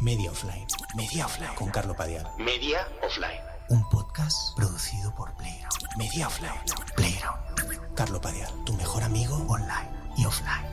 [0.00, 0.66] Media Offline.
[0.96, 1.54] Media Offline.
[1.56, 2.26] Con Carlo Padial.
[2.38, 3.38] Media Offline.
[3.68, 5.98] Un podcast producido por Playground.
[5.98, 6.58] Media Offline.
[6.96, 7.94] Playground.
[7.94, 10.64] Carlo Padial, tu mejor amigo online y offline.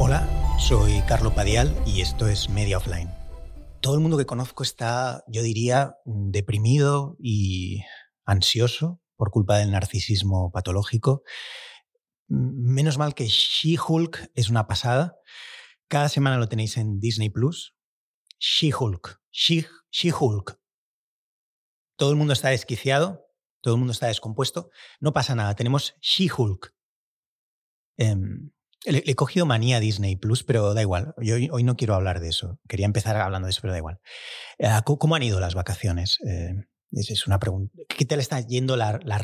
[0.00, 0.28] Hola,
[0.58, 3.08] soy Carlo Padial y esto es Media Offline.
[3.80, 7.84] Todo el mundo que conozco está, yo diría, deprimido y
[8.24, 11.22] ansioso por culpa del narcisismo patológico.
[12.26, 15.14] Menos mal que She-Hulk es una pasada.
[15.88, 17.74] Cada semana lo tenéis en Disney Plus.
[18.38, 19.20] She-Hulk.
[19.32, 20.60] She-Hulk.
[21.96, 23.26] Todo el mundo está desquiciado,
[23.60, 24.70] todo el mundo está descompuesto.
[25.00, 26.74] No pasa nada, tenemos She-Hulk.
[27.96, 28.50] Em,
[28.84, 31.14] le, he cogido manía a Disney Plus, pero da igual.
[31.16, 32.60] Hoy, no quiero hablar de eso.
[32.68, 33.98] Quería empezar hablando de eso, pero da igual.
[34.58, 36.18] Eh, ¿Cómo han ido las vacaciones?
[36.26, 36.54] Eh,
[36.92, 37.72] es, una pregunta.
[37.88, 39.18] ¿Qué tal está yendo la, la?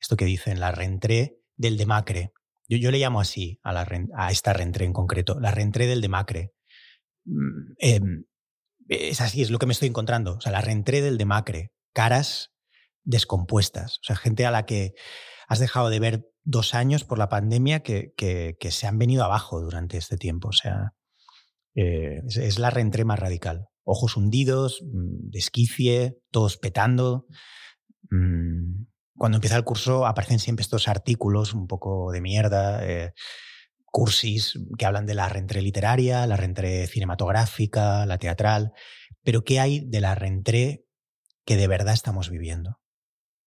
[0.00, 2.32] Esto que dicen, la rentré del demacre.
[2.72, 3.86] Yo, yo le llamo así a, la,
[4.16, 6.54] a esta rentré en concreto, la rentré del demacre.
[7.26, 8.24] Mm, em,
[8.88, 10.36] es así, es lo que me estoy encontrando.
[10.36, 11.72] O sea, la rentré del demacre.
[11.92, 12.52] Caras
[13.04, 13.98] descompuestas.
[13.98, 14.94] O sea, gente a la que
[15.48, 19.60] has dejado de ver dos años por la pandemia que, que, se han venido abajo
[19.60, 20.48] durante este tiempo.
[20.48, 20.94] O sea,
[21.74, 23.68] eh, es, la rentré más radical.
[23.84, 27.26] Ojos hundidos, mm, desquicie, todos petando.
[28.10, 28.81] Mm,
[29.16, 33.12] cuando empieza el curso aparecen siempre estos artículos un poco de mierda, eh,
[33.84, 38.72] cursis que hablan de la rentré literaria, la rentré cinematográfica, la teatral,
[39.22, 40.84] pero ¿qué hay de la rentré
[41.44, 42.80] que de verdad estamos viviendo?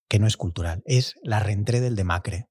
[0.08, 2.47] Que no es cultural, es la rentré del demacre.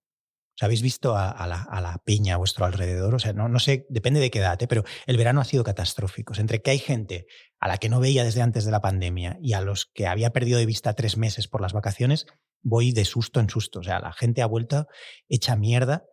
[0.56, 3.14] ¿Os habéis visto a, la, a, peña a vuestro alrededor?
[3.16, 4.68] O sea, no, sé, depende de qué edad, ¿eh?
[4.68, 6.32] pero el verano ha sido catastrófico.
[6.38, 7.26] entre que hay gente
[7.58, 10.30] a la que no veía desde antes de la pandemia y a los que había
[10.30, 12.26] perdido de vista tres meses por las vacaciones,
[12.62, 13.80] voy de susto en susto.
[13.80, 14.86] O sea, la gente ha vuelto
[15.28, 16.04] hecha mierda,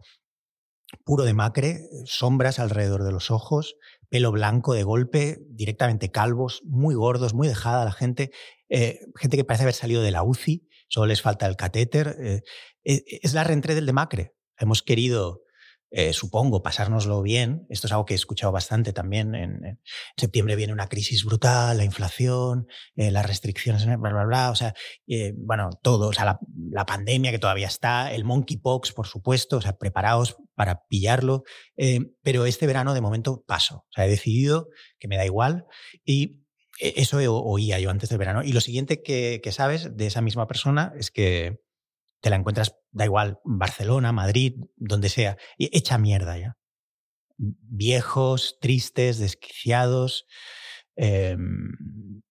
[1.05, 3.75] puro de macre, sombras alrededor de los ojos,
[4.09, 8.31] pelo blanco de golpe, directamente calvos, muy gordos, muy dejada la gente,
[8.69, 12.17] eh, gente que parece haber salido de la UCI, solo les falta el catéter.
[12.21, 12.41] Eh,
[12.83, 14.33] eh, es la reentré del demacre.
[14.57, 15.41] Hemos querido
[15.93, 17.65] eh, supongo, pasárnoslo bien.
[17.69, 19.35] Esto es algo que he escuchado bastante también.
[19.35, 19.79] En,
[20.15, 24.51] septiembre viene una crisis brutal, la inflación, eh, las restricciones, bla, bla, bla.
[24.51, 24.73] O sea,
[25.35, 26.09] bueno, todo.
[26.09, 26.39] O sea,
[26.71, 29.57] la, pandemia que todavía está, el monkeypox, por supuesto.
[29.57, 31.43] O sea, preparaos para pillarlo.
[32.21, 33.85] pero este verano, de momento, paso.
[33.89, 35.65] O sea, he decidido que me da igual.
[36.05, 36.40] Y
[36.79, 38.43] eso oía yo antes del verano.
[38.43, 41.61] Y lo siguiente que, sabes de esa misma persona es que
[42.21, 46.57] te la encuentras, da igual, Barcelona, Madrid, donde sea, y hecha mierda ya.
[47.37, 50.27] Viejos, tristes, desquiciados,
[50.95, 52.21] em,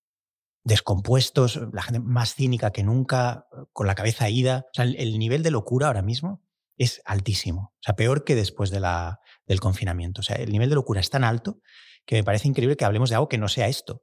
[0.62, 4.66] descompuestos, la gente más cínica que nunca, con la cabeza ida.
[4.66, 6.44] O sea, el, nivel de locura ahora mismo
[6.76, 7.72] es altísimo.
[7.74, 10.20] O sea, peor que después del confinamiento.
[10.20, 11.60] O sea, el nivel de locura es tan alto
[12.06, 14.02] que me parece increíble que hablemos de algo que no sea esto.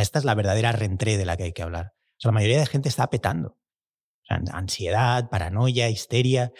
[0.00, 1.92] Esta es la verdadera rentré de la que hay que hablar.
[2.22, 3.58] La mayoría de gente está petando
[4.28, 6.52] ansiedad, paranoia, histeria.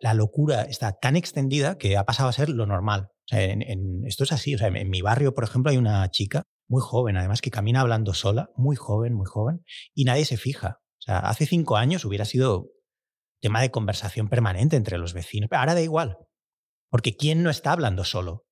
[0.00, 3.08] la, locura está tan extendida que ha pasado a ser lo normal.
[3.30, 4.56] en, esto es así.
[4.58, 8.50] en, mi barrio, por ejemplo, hay una chica muy joven, además, que camina hablando sola,
[8.56, 9.64] muy joven, muy joven,
[9.94, 10.80] y nadie se fija.
[11.06, 12.70] Hace cinco años hubiera sido
[13.40, 15.50] tema de conversación permanente entre los vecinos.
[15.52, 16.16] Ahora da igual.
[16.88, 18.46] Porque ¿quién no está hablando solo?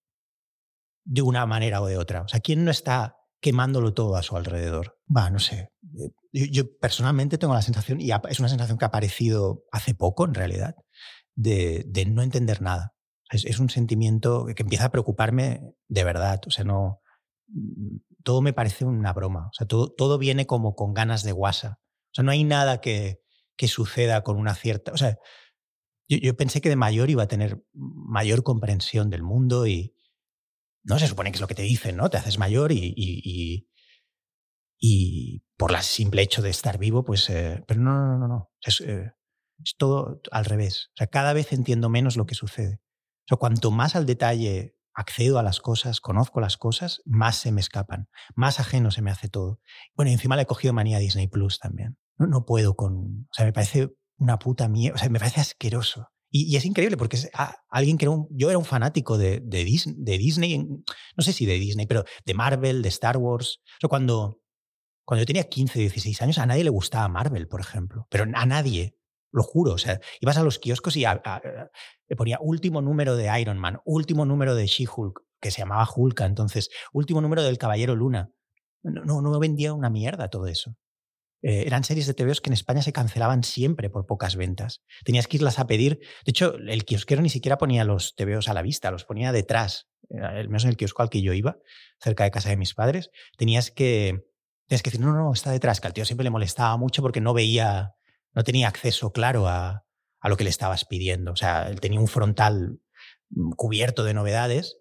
[1.05, 2.23] De una manera o de otra.
[2.23, 4.99] O sea, ¿quién no está quemándolo todo a su alrededor?
[5.15, 5.73] Va, no sé.
[5.99, 10.25] Eh, yo, personalmente tengo la sensación, y es una sensación que ha aparecido hace poco
[10.25, 10.77] en realidad,
[11.35, 12.95] de, no entender nada.
[13.31, 16.41] Es, un sentimiento que empieza a preocuparme de verdad.
[16.47, 17.01] O sea, no.
[17.49, 19.49] Mm, todo me parece una broma.
[19.49, 21.81] O sea, todo, todo viene como con ganas de guasa.
[21.81, 23.21] O sea, no hay nada que,
[23.57, 24.93] que suceda con una cierta.
[24.93, 25.19] O sea,
[26.09, 29.95] yo, pensé que de mayor iba a tener mayor comprensión del mundo y.
[30.85, 32.11] No se supone que es lo que te dicen, ¿no?
[32.11, 33.67] Te haces mayor y
[34.85, 37.31] y por el simple hecho de estar vivo, pues...
[37.31, 38.51] Eh, pero no, no, no, no.
[38.61, 39.13] Es, eh,
[39.63, 40.89] es, todo al revés.
[40.89, 42.81] O sea, cada vez entiendo menos lo que sucede.
[42.83, 47.53] O sea, cuanto más al detalle accedo a las cosas, conozco las cosas, más se
[47.53, 49.61] me escapan, más ajeno se me hace todo.
[49.95, 51.97] Bueno, y encima le he cogido manía a Disney Plus también.
[52.19, 53.29] No, no puedo con...
[53.31, 54.97] O sea, me parece una puta mierda.
[54.97, 56.09] O sea, me parece asqueroso.
[56.35, 57.31] Y, es increíble porque es
[57.69, 61.59] alguien que era un, yo era un fanático de, de, Disney, no sé si de
[61.59, 63.61] Disney, pero de Marvel, de Star Wars.
[63.89, 64.43] Cuando
[65.05, 68.07] cuando yo tenía 15, 16 años, a nadie le gustaba Marvel, por ejemplo.
[68.09, 68.97] Pero a nadie,
[69.33, 69.73] lo juro.
[69.73, 74.25] O sea, ibas a los kioscos y le ponía último número de Iron Man, último
[74.25, 78.31] número de She-Hulk, que se llamaba Hulka entonces, último número del Caballero Luna.
[78.83, 80.77] No, no, no vendía una mierda todo eso.
[81.43, 84.83] Eh, eran series de TVOs que en España se cancelaban siempre por pocas ventas.
[85.05, 85.99] Tenías que irlas a pedir.
[86.25, 89.89] De hecho, el kiosquero ni siquiera ponía los TVOs a la vista, los ponía detrás
[90.21, 91.59] al menos en el kiosco al que yo iba,
[92.01, 94.25] cerca de casa de mis padres, tenías que,
[94.67, 97.21] tenías que decir, no, no, está detrás, que al tío siempre le molestaba mucho porque
[97.21, 97.95] no veía,
[98.35, 99.85] no tenía acceso claro a,
[100.21, 101.33] a lo que le estabas pidiendo.
[101.33, 102.81] O sea, él tenía un frontal
[103.31, 104.79] mm, cubierto de novedades,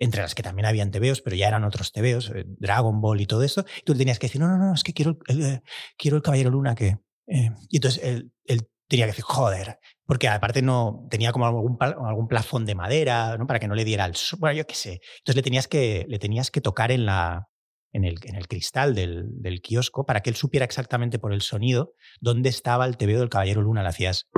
[0.00, 3.26] entre las que también habían tebeos, pero ya eran otros tebeos, eh, Dragon Ball y
[3.26, 3.64] todo eso.
[3.78, 5.62] Y tú tenías que decir, no, no, no, es que quiero el, eh,
[5.96, 6.98] quiero el Caballero Luna que...
[7.26, 7.50] Eh".
[7.70, 12.28] y entonces él, él, tenía que decir, joder, porque aparte no tenía como algún, algún
[12.28, 13.46] plafón de madera, ¿no?
[13.46, 14.14] Para que no le diera el...
[14.38, 15.00] Bueno, yo qué sé.
[15.18, 17.48] Entonces le tenías que, le tenías que tocar en la,
[17.92, 21.40] en el, en el cristal del, del, kiosco para que él supiera exactamente por el
[21.40, 23.82] sonido dónde estaba el tebeo del Caballero Luna.
[23.82, 24.28] Le hacías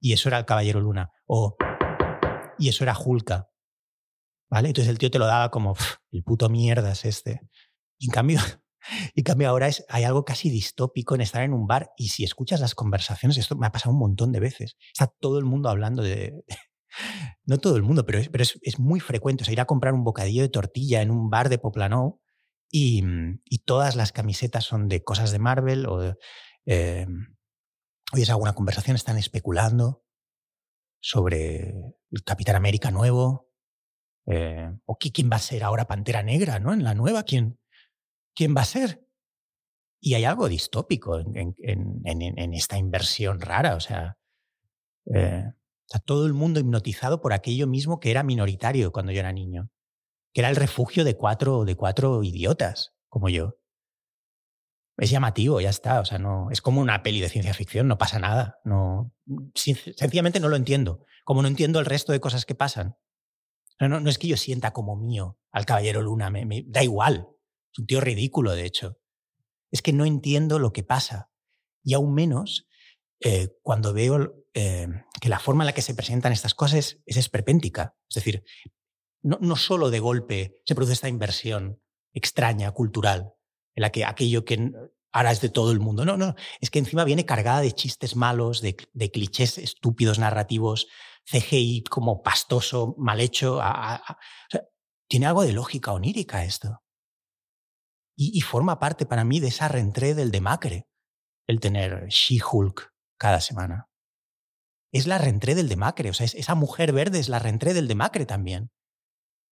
[0.00, 1.10] y eso era el Caballero Luna.
[1.26, 1.56] O,
[2.58, 3.48] y eso era Julka.
[4.50, 5.74] Entonces el tío te lo daba como,
[6.10, 7.40] el puto mierda es este.
[7.98, 8.40] Y en cambio,
[9.14, 12.24] y cambio ahora es, hay algo casi distópico en estar en un bar y si
[12.24, 15.68] escuchas las conversaciones, esto me ha pasado un montón de veces, está todo el mundo
[15.68, 16.34] hablando de...
[17.44, 19.42] No todo el mundo, pero es, pero es, es muy frecuente.
[19.42, 22.20] O sea, ir a comprar un bocadillo de tortilla en un bar de Poplano
[22.70, 23.04] y,
[23.44, 26.16] y todas las camisetas son de cosas de Marvel o
[26.66, 27.06] eh,
[28.12, 30.04] oyes alguna conversación, están especulando
[31.00, 31.74] sobre
[32.10, 33.47] el Capitán América nuevo,
[34.30, 36.72] eh, o quién va a ser ahora Pantera Negra, ¿no?
[36.72, 37.58] En la nueva, ¿quién,
[38.34, 39.04] quién va a ser?
[40.00, 44.16] Y hay algo distópico en, esta inversión rara, o sea,
[45.12, 49.20] eh, o sea, todo el mundo hipnotizado por aquello mismo que era minoritario cuando yo
[49.20, 49.70] era niño,
[50.32, 53.58] que era el refugio de cuatro, de cuatro idiotas como yo
[54.98, 56.00] es llamativo, ya está.
[56.00, 58.58] O sea, no, es como una peli de ciencia ficción, no pasa nada.
[58.64, 59.12] No,
[59.54, 61.04] sencillamente no lo entiendo.
[61.24, 62.96] Como no entiendo el resto de cosas que pasan.
[63.80, 67.28] No, no, es que yo sienta como mío al Caballero Luna, me, da igual.
[67.72, 68.98] Es un tío ridículo, de hecho.
[69.70, 71.30] Es que no entiendo lo que pasa.
[71.84, 72.66] Y aún menos
[73.20, 74.88] eh, cuando veo eh,
[75.20, 77.96] que la forma en la que se presentan estas cosas es, esperpéntica.
[78.08, 78.44] Es decir,
[79.22, 81.80] no, no solo de golpe se produce esta inversión
[82.12, 83.34] extraña, cultural,
[83.74, 84.72] en la que aquello que
[85.12, 86.04] ahora es de todo el mundo.
[86.04, 88.76] No, no, es que encima viene cargada de chistes malos, de,
[89.10, 90.88] clichés estúpidos narrativos,
[91.30, 93.60] CGI como pastoso, mal hecho.
[95.08, 96.82] tiene algo de lógica onírica esto.
[98.16, 100.88] Y, forma parte para mí de esa reentré del demacre,
[101.46, 103.88] el tener She-Hulk cada semana.
[104.92, 108.26] Es la reentré del demacre, o sea, esa mujer verde es la reentré del demacre
[108.26, 108.72] también,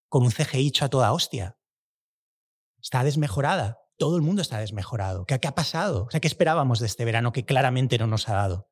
[0.08, 1.58] con un CGI hecho a toda hostia.
[2.80, 5.26] Está desmejorada, todo el mundo está desmejorado.
[5.26, 6.06] ¿Qué, ¿Qué, ha pasado?
[6.06, 8.68] O sea, ¿qué esperábamos de este verano que claramente no nos ha dado?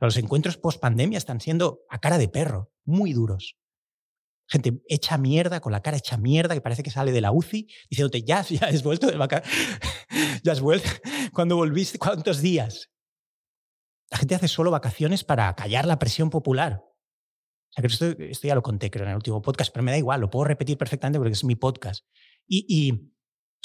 [0.00, 3.56] Los encuentros post pandemia están siendo a cara de perro, muy duros.
[4.48, 7.68] Gente hecha mierda, con la cara hecha mierda, que parece que sale de la UCI,
[7.88, 9.78] diciéndote, ya, ya has vuelto de vacaciones.
[10.42, 10.88] ya has vuelto.
[11.32, 11.98] ¿Cuándo volviste?
[11.98, 12.90] ¿Cuántos días?
[14.10, 16.82] La gente hace solo vacaciones para callar la presión popular.
[16.82, 19.98] O sea, que esto, ya lo conté, creo, en el último podcast, pero me da
[19.98, 22.04] igual, lo puedo repetir perfectamente porque es mi podcast.
[22.48, 23.12] Y,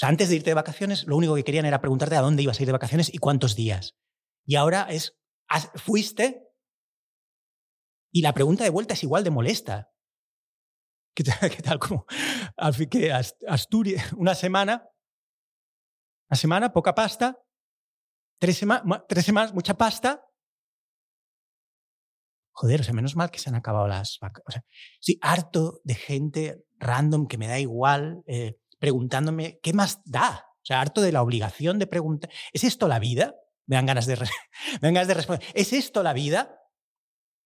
[0.00, 2.62] antes de irte de vacaciones, lo único que querían era preguntarte a dónde ibas a
[2.62, 3.96] ir de vacaciones y cuántos días.
[4.44, 5.16] Y ahora es,
[5.74, 6.46] fuiste
[8.12, 9.92] y la pregunta de vuelta es igual de molesta.
[11.14, 11.50] ¿Qué tal?
[11.50, 12.06] Qué como,
[12.90, 14.88] que Asturias, una semana,
[16.30, 17.38] una semana, poca pasta,
[18.38, 18.64] tres,
[19.08, 20.22] tres semanas, mucha pasta.
[22.52, 24.64] Joder, o sea, menos mal que se han acabado las vacaciones.
[24.66, 28.22] O estoy harto de gente random que me da igual.
[28.26, 30.46] Eh, preguntándome, ¿qué más da?
[30.56, 33.34] O sea, harto de la obligación de preguntar, ¿es esto la vida?
[33.66, 34.16] Me dan ganas de,
[34.80, 36.60] me dan ganas de responder, ¿es esto la vida?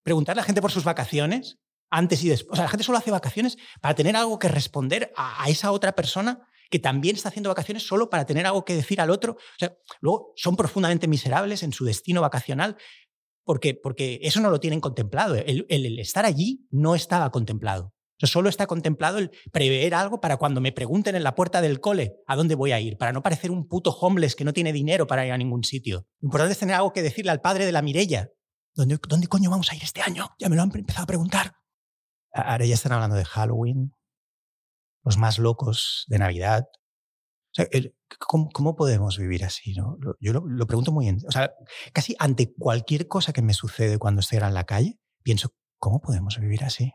[0.02, 1.58] Preguntar a la gente por sus vacaciones,
[1.90, 2.52] antes y después.
[2.52, 5.92] O sea, la gente solo hace vacaciones para tener algo que responder a, esa otra
[5.92, 9.32] persona que también está haciendo vacaciones solo para tener algo que decir al otro.
[9.32, 12.76] O sea, luego son profundamente miserables en su destino vacacional
[13.44, 15.34] porque, porque eso no lo tienen contemplado.
[15.34, 17.92] el estar allí no estaba contemplado
[18.26, 22.16] solo está contemplado el prever algo para cuando me pregunten en la puerta del cole
[22.26, 25.06] a dónde voy a ir, para no parecer un puto homeless que no tiene dinero
[25.06, 26.06] para ir a ningún sitio.
[26.20, 28.28] Lo importante es tener algo que decirle al padre de la Mirella.
[28.74, 30.28] ¿Dónde, ¿Dónde coño vamos a ir este año?
[30.38, 31.54] Ya me lo han empezado a preguntar.
[32.32, 33.94] Ahora ya están hablando de Halloween,
[35.04, 36.66] los más locos de Navidad.
[38.18, 39.74] ¿cómo, podemos vivir así?
[39.74, 39.96] No?
[40.20, 41.08] Yo lo, pregunto muy...
[41.10, 41.52] O sea,
[41.92, 46.38] casi ante cualquier cosa que me sucede cuando estoy en la calle, pienso, ¿cómo podemos
[46.38, 46.92] vivir así?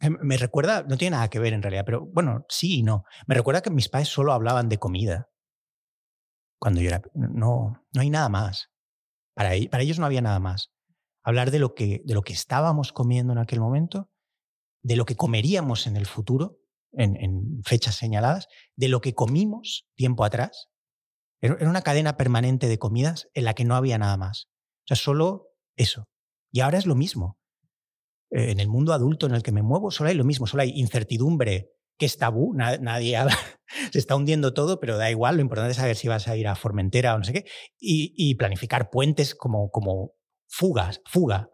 [0.00, 3.04] Em, me recuerda, no tiene nada que ver en realidad, pero bueno, sí y no.
[3.26, 5.30] Me recuerda que mis padres solo hablaban de comida.
[6.58, 7.02] Cuando yo era.
[7.14, 8.70] No, no hay nada más.
[9.34, 10.72] Para, e, para ellos no había nada más.
[11.22, 14.10] Hablar de lo, que, de lo que estábamos comiendo en aquel momento,
[14.82, 16.60] de lo que comeríamos en el futuro,
[16.92, 20.68] en, en fechas señaladas, de lo que comimos tiempo atrás.
[21.40, 24.48] Era una cadena permanente de comidas en la que no había nada más.
[24.84, 26.08] O sea, solo eso.
[26.50, 27.38] Y ahora es lo mismo.
[28.30, 30.62] Eh, en el mundo adulto en el que me muevo solo hay lo mismo, solo
[30.62, 33.16] hay incertidumbre, que es tabú, nadie,
[33.92, 36.48] se está hundiendo todo, pero da igual, lo importante es saber si vas a ir
[36.48, 37.44] a Formentera o no sé qué,
[37.78, 40.12] y, planificar puentes como, como
[40.48, 41.50] fugas, fuga,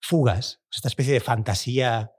[0.00, 2.12] fugas, esta especie de fantasía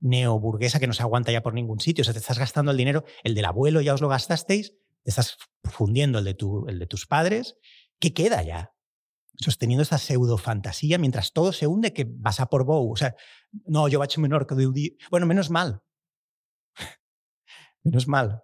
[0.00, 2.78] neoburguesa que no se aguanta ya por ningún sitio, o sea, te estás gastando el
[2.78, 4.72] dinero, el del abuelo ya os lo gastasteis,
[5.02, 7.56] te estás fundiendo el el de tus padres,
[7.98, 8.72] ¿qué queda ya?
[9.40, 12.92] Sosteniendo esta pseudo fantasía mientras todo se hunde que vas a por Bow.
[12.92, 13.14] O sea,
[13.64, 14.90] no, yo vaig menor que día.
[15.10, 15.82] Bueno, menos mal.
[17.82, 18.42] menos mal.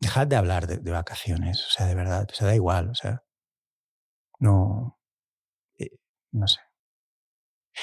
[0.00, 3.22] Dejad de hablar de, vacaciones, o sea, de verdad, o sea, da igual, o sea,
[4.40, 4.98] no,
[5.78, 5.90] eh,
[6.32, 6.58] no sé.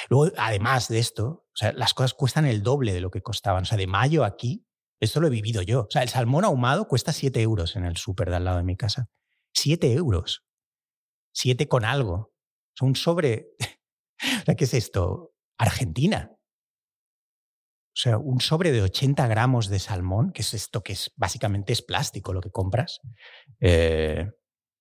[0.10, 3.63] Luego, además de esto, o sea, las cosas cuestan el doble de lo que costaban.
[3.63, 4.68] O sea, de mayo aquí,
[5.00, 5.84] esto lo he vivido yo.
[5.84, 8.63] O sea, el salmón ahumado cuesta 7 euros en el súper de al lado de
[8.66, 9.10] mi casa.
[9.54, 10.44] 7 euros.
[11.32, 12.34] 7 con algo
[12.81, 13.50] un sobre,
[14.57, 15.33] ¿qué es esto?
[15.57, 16.31] Argentina.
[16.31, 21.74] O sea, un sobre de 80 gramos de salmón, que es esto que es básicamente
[21.74, 23.01] es plástico lo que compras.
[23.59, 24.29] Eh,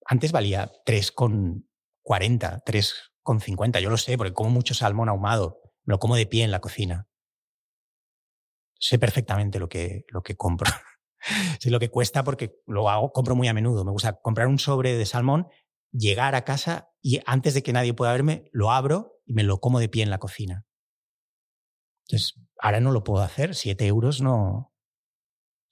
[0.06, 3.80] antes valía 3,40, 3,50.
[3.80, 5.60] Yo lo sé, porque como mucho salmón ahumado.
[5.84, 7.08] Me lo como de pie en la cocina.
[8.78, 10.70] Sé perfectamente lo que, lo que compro.
[11.60, 13.84] sé lo que cuesta porque lo hago, compro muy a menudo.
[13.84, 15.48] Me gusta comprar un sobre de salmón
[15.92, 19.60] llegar a casa y antes de que nadie pueda verme, lo abro y me lo
[19.60, 20.66] como de pie en la cocina.
[22.06, 23.54] Entonces, ahora no lo puedo hacer.
[23.54, 24.44] Siete euros no.
[24.44, 24.72] O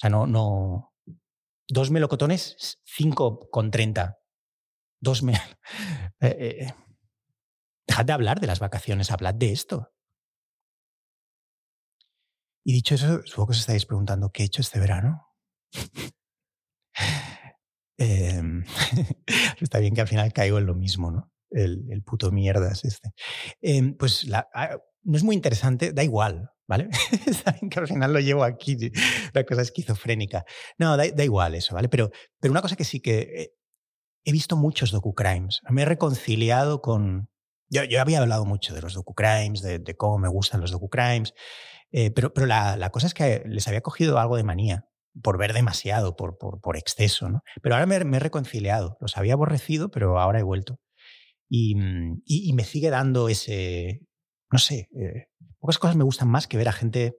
[0.00, 0.26] sea, no.
[0.26, 0.92] no
[1.68, 4.18] dos melocotones, cinco con treinta.
[5.00, 5.34] Dos me.
[6.18, 6.74] Eh, eh.
[7.86, 9.92] Dejad de hablar de las vacaciones, hablad de esto.
[12.64, 15.28] Y dicho eso, supongo que os estáis preguntando qué he hecho este verano.
[17.98, 18.64] Em,
[19.60, 21.32] está bien que al final caigo en lo mismo, ¿no?
[21.50, 23.10] El, el puto mierdas este.
[23.60, 26.88] Em, pues la, ah, no es muy interesante, da igual, ¿vale?
[27.26, 28.76] está bien que al final lo llevo aquí,
[29.32, 30.44] la cosa esquizofrénica.
[30.78, 31.88] No, da, da igual eso, ¿vale?
[31.88, 32.10] Pero,
[32.40, 33.52] pero una cosa que sí que
[34.26, 35.62] he visto muchos docu-crimes.
[35.70, 37.30] Me he reconciliado con...
[37.68, 41.32] Yo, yo, había hablado mucho de los docu-crimes, de, de, cómo me gustan los docu-crimes,
[41.92, 44.88] eh, pero, pero la, la, cosa es que les había cogido algo de manía
[45.22, 47.28] por ver demasiado, por, por, por exceso.
[47.28, 47.42] ¿no?
[47.62, 48.96] Pero ahora me, he reconciliado.
[49.00, 50.78] Los había aborrecido, pero ahora he vuelto.
[51.48, 54.00] Y, mm, y, me sigue dando ese,
[54.50, 57.16] no sé, eh, pocas cosas me gustan más que ver a gente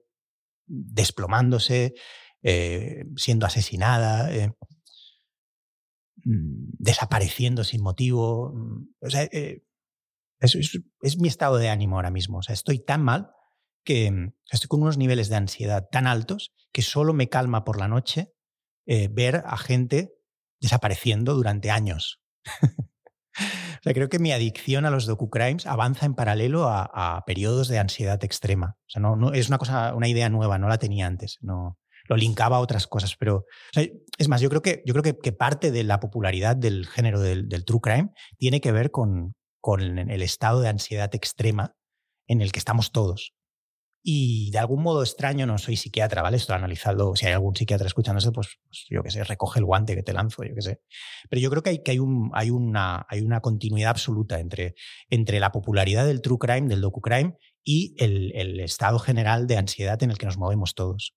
[0.66, 1.94] desplomándose,
[2.42, 4.52] eh, siendo asesinada, eh,
[6.24, 8.52] mm, desapareciendo sin motivo.
[8.54, 12.38] Mm, o sea, es, es, mi estado de ánimo ahora mismo.
[12.38, 13.30] O sea, estoy tan mal
[13.88, 17.80] que mm, estoy con unos niveles de ansiedad tan altos que solo me calma por
[17.80, 18.34] la noche
[18.86, 20.12] eh, ver a gente
[20.60, 22.20] desapareciendo durante años.
[22.54, 27.78] o sea, creo que mi adicción a los docu-crimes avanza en paralelo a, periodos de
[27.78, 28.76] ansiedad extrema.
[28.80, 31.38] O sea, no, es una cosa, una idea nueva, no la tenía antes.
[31.40, 31.78] No,
[32.08, 35.70] lo linkaba a otras cosas, pero es más, yo creo que, yo creo que, parte
[35.70, 40.22] de la popularidad del género del, del, true crime tiene que ver con, con el
[40.22, 41.74] estado de ansiedad extrema
[42.26, 43.32] en el que estamos todos.
[44.10, 46.38] Y de algún modo extraño, no soy psiquiatra, ¿vale?
[46.38, 49.66] Estoy analizando, si hay algún psiquiatra escuchando eso, pues, pues, yo qué sé, recoge el
[49.66, 50.80] guante que te lanzo, yo qué sé.
[51.28, 54.76] Pero yo creo que hay, que hay, un, hay, una, hay una continuidad absoluta entre,
[55.10, 60.02] entre la popularidad del true crime, del docu-crime, y el, el, estado general de ansiedad
[60.02, 61.14] en el que nos movemos todos.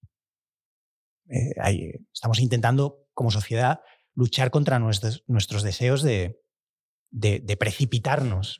[1.29, 3.79] Eh, estamos intentando, como sociedad,
[4.15, 6.41] luchar contra nuestros, nuestros deseos de,
[7.09, 8.59] de, de precipitarnos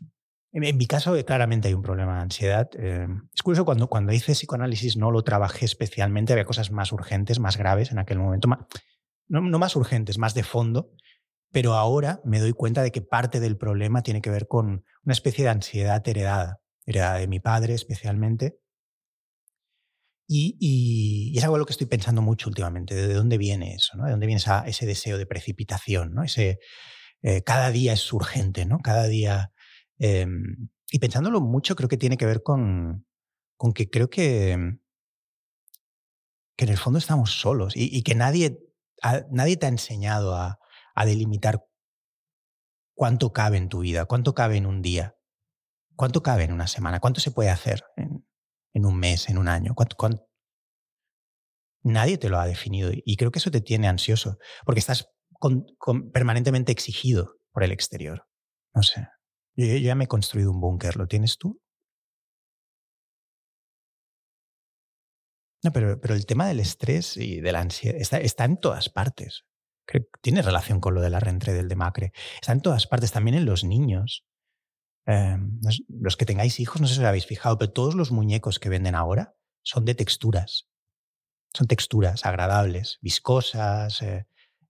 [0.52, 2.70] en, mi caso, eh, claramente hay un problema de ansiedad.
[2.78, 7.40] Eh, es curioso, cuando, cuando hice psicoanálisis no lo trabajé especialmente, había cosas más urgentes,
[7.40, 8.50] más graves en aquel momento,
[9.28, 10.92] no, no más urgentes, más de fondo,
[11.52, 15.14] pero ahora me doy cuenta de que parte del problema tiene que ver con una
[15.14, 18.58] especie de ansiedad heredada, heredada de mi padre especialmente.
[20.28, 23.98] Y, y, es algo de lo que estoy pensando mucho últimamente, de dónde viene eso,
[23.98, 24.06] ¿no?
[24.06, 26.24] de dónde viene ese deseo de precipitación, ¿no?
[26.24, 26.60] ese,
[27.22, 28.80] eh, cada día es urgente, ¿no?
[28.80, 29.52] cada día
[30.04, 33.06] Em, y pensándolo mucho, creo que tiene que ver con,
[33.56, 34.80] con que creo que,
[36.58, 38.60] que en el fondo estamos solos y, que nadie,
[39.30, 40.58] nadie te ha enseñado a,
[41.06, 41.64] delimitar
[42.96, 45.16] cuánto cabe en tu vida, cuánto cabe en un día,
[45.96, 48.26] cuánto cabe en una semana, cuánto se puede hacer en,
[48.74, 49.76] en un mes, en un año.
[49.76, 50.28] ¿Cuánto,
[51.84, 55.12] Nadie te lo ha definido y creo que eso te tiene ansioso porque estás
[56.12, 58.28] permanentemente exigido por el exterior.
[58.74, 59.08] No sé.
[59.56, 61.60] Yo, ya me he construido un búnker, ¿lo tienes tú?
[65.64, 69.46] No, pero, pero el tema del estrés y de la ansiedad está, en todas partes.
[69.86, 72.14] Que tiene relación con lo de la reentrée del demacre.
[72.36, 74.26] Está en todas partes, también en los niños.
[75.06, 75.38] Eh,
[75.90, 78.70] los que tengáis hijos, no sé si os habéis fijado, pero todos los muñecos que
[78.70, 80.68] venden ahora son de texturas.
[81.54, 84.02] Son texturas agradables, viscosas.
[84.02, 84.26] Eh,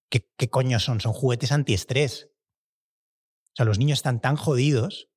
[0.09, 0.99] ¿qué, ¿Qué coño son?
[0.99, 2.30] Son juguetes antiestrés.
[3.53, 5.09] O sea, los niños están tan jodidos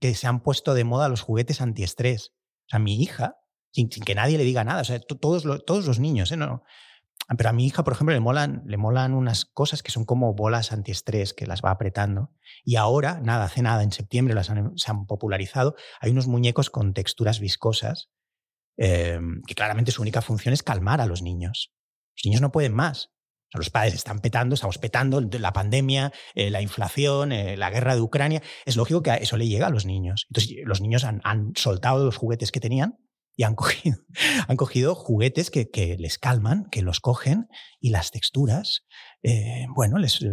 [0.00, 2.32] que se han puesto de moda los juguetes antiestrés.
[2.66, 3.36] O sea, mi hija,
[3.72, 6.36] sin, que nadie le diga nada, o sea, todos, los, niños, ¿eh?
[6.36, 6.62] No,
[7.38, 10.34] pero a mi hija, por ejemplo, le molan, le molan unas cosas que son como
[10.34, 12.32] bolas antiestrés que las va apretando.
[12.64, 15.74] Y ahora, nada, hace nada, en septiembre las se han popularizado.
[16.00, 18.10] Hay unos muñecos con texturas viscosas
[18.76, 21.72] eh, que claramente su única función es calmar a los niños.
[22.16, 23.13] Los niños no pueden más.
[23.54, 27.94] Sea, los padres están petando, estamos petando la pandemia, eh, la inflación, eh, la guerra
[27.94, 28.42] de Ucrania.
[28.66, 30.26] Es lógico que eso le llega a los niños.
[30.28, 31.22] Entonces, los niños han,
[31.54, 32.98] soltado los juguetes que tenían
[33.36, 33.98] y han cogido,
[34.48, 37.46] han cogido juguetes que, que, les calman, que los cogen
[37.78, 38.84] y las texturas,
[39.22, 40.18] eh, bueno, les...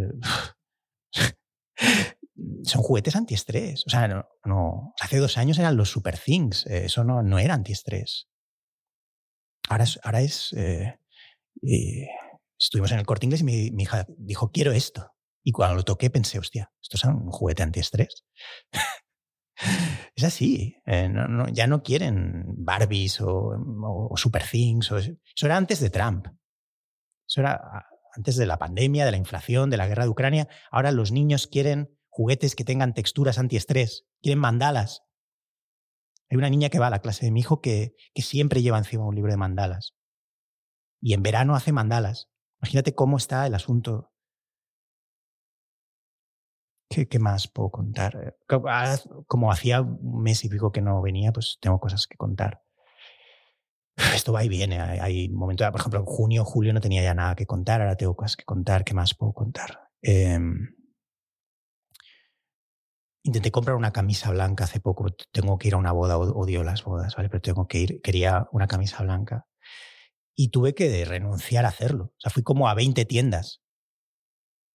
[2.63, 3.83] Son juguetes antiestrés.
[3.85, 6.65] O sea, no, no, hace dos años eran los super things.
[6.65, 8.29] Eso no, no era antiestrés.
[9.69, 9.99] Ahora es...
[10.01, 10.55] Ahora es
[12.61, 15.11] estuvimos en el corte inglés y mi, hija dijo, quiero esto.
[15.43, 18.25] Y cuando lo toqué pensé, hostia, esto es un juguete antiestrés.
[20.15, 20.75] Es así.
[20.87, 21.13] Eh,
[21.51, 24.91] ya no quieren Barbies o, Super Things.
[24.91, 26.25] eso era antes de Trump.
[27.27, 30.47] Eso era antes de la pandemia, de la inflación, de la guerra de Ucrania.
[30.71, 34.07] Ahora los niños quieren juguetes que tengan texturas antiestrés.
[34.23, 35.03] Quieren mandalas.
[36.31, 38.79] Hay una niña que va a la clase de mi hijo que, que siempre lleva
[38.79, 39.93] encima un libro de mandalas.
[41.01, 42.30] Y en verano hace mandalas.
[42.61, 44.11] Imagínate cómo está el asunto
[46.91, 48.35] ¿Qué, más puedo contar?
[48.67, 52.61] Ah, como hacía un mes y pico que no venía, pues tengo cosas que contar.
[54.13, 54.79] Esto va y viene.
[54.79, 58.15] Hay, momentos, por ejemplo, en junio, julio no tenía ya nada que contar, ahora tengo
[58.15, 58.83] cosas que contar.
[58.83, 59.89] ¿Qué más puedo contar?
[60.01, 60.75] Em,
[63.23, 65.05] intenté comprar una camisa blanca hace poco.
[65.31, 67.29] Tengo que ir a una boda, odio las bodas, ¿vale?
[67.29, 68.01] Pero tengo que ir.
[68.01, 69.47] Quería una camisa blanca.
[70.35, 72.05] Y tuve que renunciar a hacerlo.
[72.05, 73.61] O sea, fui como a 20 tiendas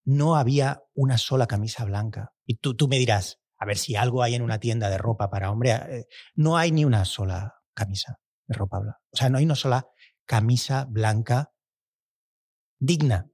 [0.07, 2.33] no había una sola camisa blanca.
[2.47, 5.29] Y tú, tú me dirás, a ver si algo hay en una tienda de ropa
[5.29, 5.73] para hombre.
[5.73, 9.01] Eh, no hay ni una sola camisa de ropa blanca.
[9.11, 9.87] O sea, no hay una sola
[10.25, 11.53] camisa blanca
[12.79, 13.29] digna.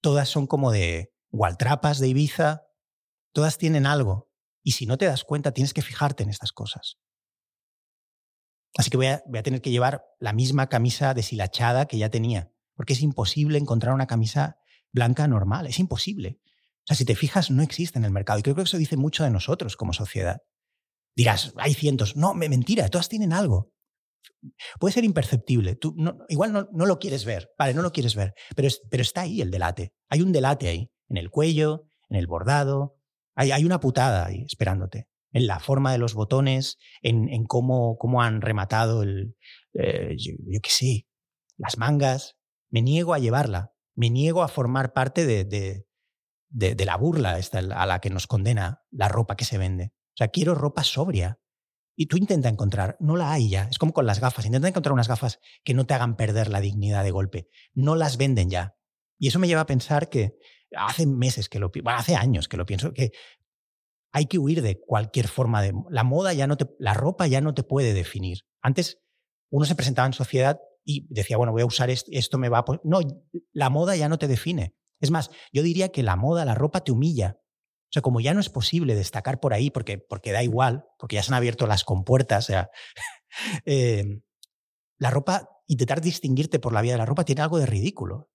[0.00, 2.62] Todas son como de gualtrapas de Ibiza.
[3.32, 4.28] Todas tienen algo.
[4.64, 6.98] Y si no te das cuenta, tienes que fijarte en estas cosas.
[8.78, 12.52] Así que voy a, tener que llevar la misma camisa deshilachada que ya tenía.
[12.76, 14.56] Porque es imposible encontrar una camisa
[14.92, 15.66] blanca normal.
[15.66, 16.38] Es imposible.
[16.44, 18.38] O sea, si te fijas, no existe en el mercado.
[18.38, 20.42] Y creo que eso dice mucho de nosotros como sociedad.
[21.16, 22.14] Dirás, hay cientos.
[22.14, 23.72] No, mentira, todas tienen algo.
[24.78, 25.74] Puede ser imperceptible.
[25.74, 25.96] Tú
[26.28, 27.50] igual no, no, lo quieres ver.
[27.58, 28.32] Vale, no lo quieres ver.
[28.54, 29.92] Pero, pero está ahí el delate.
[30.08, 30.92] Hay un delate ahí.
[31.08, 32.96] En el cuello, en el bordado.
[33.34, 35.07] Hay, hay una putada ahí esperándote.
[35.32, 39.36] En la forma de los botones, en, en cómo, cómo han rematado el.
[39.74, 41.06] Eh, yo, qué sé.
[41.56, 42.36] Las mangas.
[42.70, 45.44] Me niego a llevarla me niego a formar parte de,
[46.50, 49.86] de, la burla esta a la que nos condena la ropa que se vende.
[49.86, 51.40] O sea, quiero ropa sobria.
[51.96, 53.64] Y tú intenta encontrar, no la hay ya.
[53.68, 54.46] Es como con las gafas.
[54.46, 57.48] Intenta encontrar unas gafas que no te hagan perder la dignidad de golpe.
[57.74, 58.76] No las venden ya.
[59.18, 60.36] Y eso me lleva a pensar que
[60.76, 63.10] hace meses que lo bueno, hace años que lo pienso, que
[64.12, 65.72] hay que huir de cualquier forma de.
[65.90, 66.66] La moda ya no te.
[66.78, 68.40] La ropa ya no te puede definir.
[68.62, 68.98] Antes
[69.50, 72.64] uno se presentaba en sociedad y decía, bueno, voy a usar esto, me va a...
[72.82, 73.00] No,
[73.52, 74.74] la moda ya no te define.
[75.00, 77.38] Es más, yo diría que la moda, la ropa te humilla.
[77.38, 81.16] O sea, como ya no es posible destacar por ahí porque, porque da igual, porque
[81.16, 82.70] ya se han abierto las compuertas, o sea,
[83.64, 84.20] eh,
[84.98, 88.30] la ropa, intentar distinguirte por la vía de la ropa tiene algo de ridículo.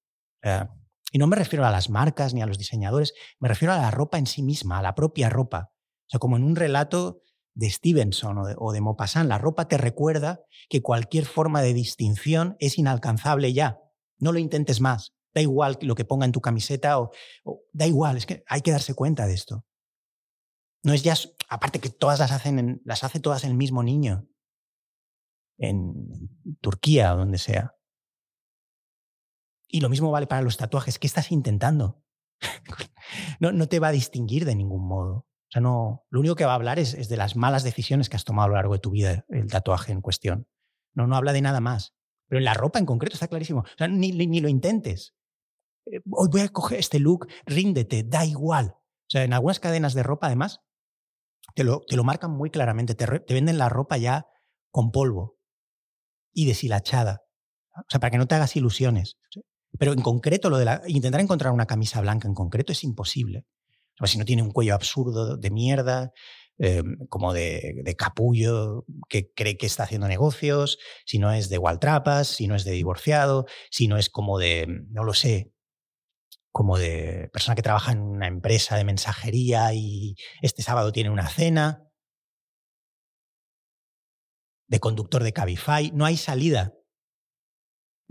[1.14, 3.92] Y no me refiero a las marcas ni a los diseñadores, me refiero a la
[3.92, 5.72] ropa en sí misma, a la propia ropa.
[5.72, 7.22] O sea, como en un relato
[7.54, 12.56] de Stevenson o de, o Maupassant, la ropa te recuerda que cualquier forma de distinción
[12.58, 13.80] es inalcanzable ya.
[14.18, 15.14] No lo intentes más.
[15.36, 17.12] Da igual lo que ponga en tu camiseta o,
[17.72, 19.66] da igual, es que hay que darse cuenta de esto.
[20.82, 21.14] No es ya,
[21.48, 24.28] aparte que todas las hacen, las hace todas el mismo niño.
[25.60, 25.94] En
[26.60, 27.76] Turquía o donde sea.
[29.74, 31.00] Y lo mismo vale para los tatuajes.
[31.00, 32.04] ¿Qué estás intentando?
[33.40, 36.54] no, no te va a distinguir de ningún modo sea, no, lo único que va
[36.54, 38.90] a hablar es, de las malas decisiones que has tomado a lo largo de tu
[38.90, 40.48] vida, el tatuaje en cuestión.
[40.94, 41.94] No, no habla de nada más.
[42.28, 43.62] Pero en la ropa en concreto está clarísimo.
[43.62, 45.14] O sea, ni, ni, lo intentes.
[45.86, 48.76] Eh, hoy voy a coger este look, ríndete, da igual.
[48.76, 50.62] O sea, en algunas cadenas de ropa, además,
[51.54, 52.96] te lo, te lo marcan muy claramente.
[52.96, 54.28] Te, te venden la ropa ya
[54.72, 55.38] con polvo
[56.34, 57.26] y deshilachada.
[57.76, 59.18] O sea, para que no te hagas ilusiones.
[59.80, 63.46] Pero en concreto, lo de la, intentar encontrar una camisa blanca en concreto es imposible.
[64.06, 66.12] si no tiene un cuello absurdo de mierda,
[66.58, 72.28] em, como de, capullo que cree que está haciendo negocios, si no es de Waltrapas,
[72.28, 75.52] si no es de divorciado, si no es como de, no lo sé,
[76.52, 81.28] como de persona que trabaja en una empresa de mensajería y este sábado tiene una
[81.30, 81.84] cena,
[84.68, 86.74] de conductor de Cabify, no hay salida.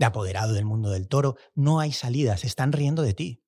[0.03, 3.41] De apoderado del mundo del toro, no hay salida, se están riendo de ti.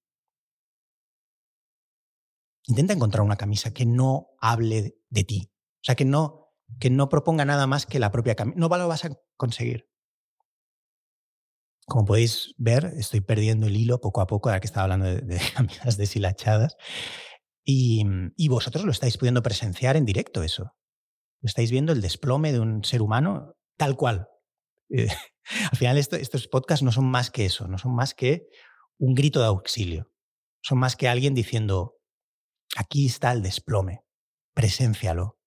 [2.65, 5.51] Intenta encontrar una camisa que no hable de ti.
[5.51, 8.57] O sea, que no, que no proponga nada más que la propia camisa.
[8.57, 9.89] No lo vas a conseguir.
[11.87, 15.41] Como podéis ver, estoy perdiendo el hilo poco a poco, ahora que estaba hablando de,
[15.55, 16.77] camisas deshilachadas.
[17.65, 18.05] Y,
[18.37, 20.71] y, vosotros lo estáis pudiendo presenciar en directo eso.
[21.41, 24.29] Estáis viendo el desplome de un ser humano tal cual.
[24.89, 25.09] Eh,
[25.71, 28.47] al final estos podcasts no son más que eso, no son más que
[28.97, 30.11] un grito de auxilio.
[30.61, 31.95] Son más que alguien diciendo,
[32.75, 34.03] Aquí está el desplome.
[34.53, 35.39] Preséncialo.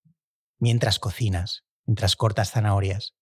[0.58, 3.14] Mientras cocinas, mientras cortas zanahorias.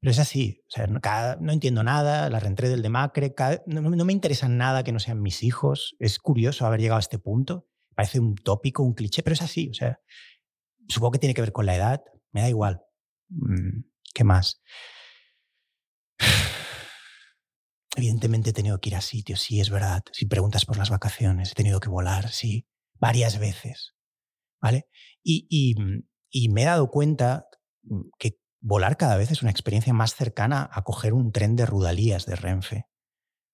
[0.00, 0.62] Pero es así.
[0.68, 3.34] O sea, no, entiendo nada, la reentré del demacre,
[3.66, 5.96] no, no, me interesa nada que no sean mis hijos.
[5.98, 7.66] Es curioso haber llegado a este punto.
[7.94, 9.68] Parece un tópico, un cliché, pero es así.
[9.70, 10.00] O sea,
[10.88, 12.02] supongo que tiene que ver con la edad.
[12.32, 12.82] Me da igual.
[13.28, 13.84] Mm,
[14.14, 14.62] ¿Qué más?
[17.96, 20.02] Evidentemente he tenido que ir a sitios, sí, es verdad.
[20.12, 23.94] Si preguntas por las vacaciones, he tenido que volar, sí, varias veces.
[24.60, 24.88] ¿Vale?
[25.22, 25.46] Y,
[26.30, 27.46] y, me he dado cuenta
[27.82, 31.66] mm, que volar cada vez es una experiencia más cercana a coger un tren de
[31.66, 32.86] rudalías de Renfe.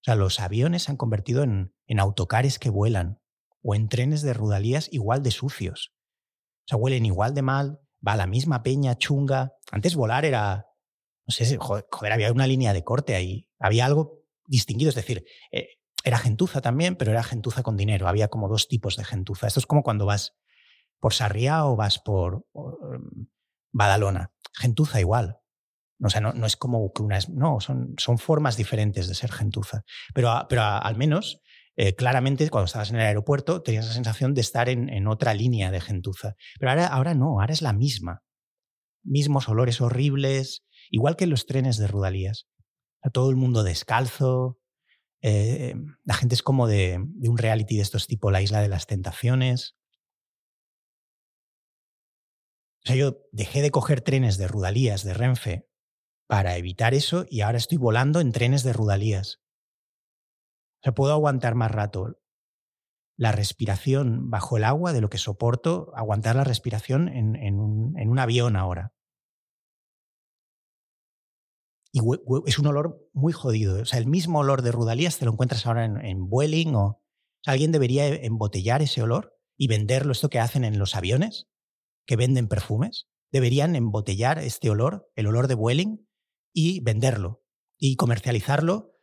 [0.00, 3.20] O sea, los aviones se han convertido en, en autocares que vuelan
[3.62, 5.92] o en trenes de rudalías igual de sucios.
[6.60, 9.54] O sea, huelen igual de mal, va la misma peña chunga.
[9.70, 10.66] Antes volar era,
[11.26, 13.48] no sé, joder, había una línea de corte ahí.
[13.58, 15.68] Había algo distinguido, es decir, eh,
[16.02, 18.08] era gentuza también, pero era gentuza con dinero.
[18.08, 19.46] Había como dos tipos de gentuza.
[19.46, 20.36] Esto es como cuando vas
[20.98, 23.28] por Sarriá o vas por, em,
[23.72, 24.32] Badalona.
[24.54, 25.38] Gentuza igual.
[26.02, 27.18] O sea, no, no, es como que una...
[27.28, 29.84] No, son, son formas diferentes de ser gentuza.
[30.14, 31.40] Pero, pero al menos,
[31.80, 35.34] eh, claramente, cuando estabas en el aeropuerto, tenías la sensación de estar en, en otra
[35.34, 36.34] línea de gentuza.
[36.58, 38.22] Pero ahora, ahora no, ahora es la misma.
[39.02, 42.46] Mismos olores horribles, igual que en los trenes de Rudalías
[43.08, 44.58] todo el mundo descalzo.
[45.22, 48.86] Eh, la gente es como de, un reality de estos tipo La Isla de las
[48.86, 49.76] Tentaciones.
[52.84, 55.66] O sea, yo dejé de coger trenes de Rudalías, de Renfe,
[56.26, 59.40] para evitar eso y ahora estoy volando en trenes de Rudalías.
[60.80, 62.18] O sea, puedo aguantar más rato
[63.16, 68.56] la respiración bajo el agua de lo que soporto aguantar la respiración en un avión
[68.56, 68.94] ahora.
[71.92, 72.00] Y
[72.46, 73.82] es un olor muy jodido.
[73.82, 76.28] O sea, el mismo olor de Rudalías te lo encuentras ahora en, en
[76.74, 77.02] o,
[77.44, 81.48] alguien debería embotellar ese olor y venderlo, esto que hacen en los aviones,
[82.06, 83.08] que venden perfumes.
[83.32, 86.06] Deberían embotellar este olor, el olor de Vueling,
[86.52, 87.42] y venderlo
[87.78, 88.96] y comercializarlo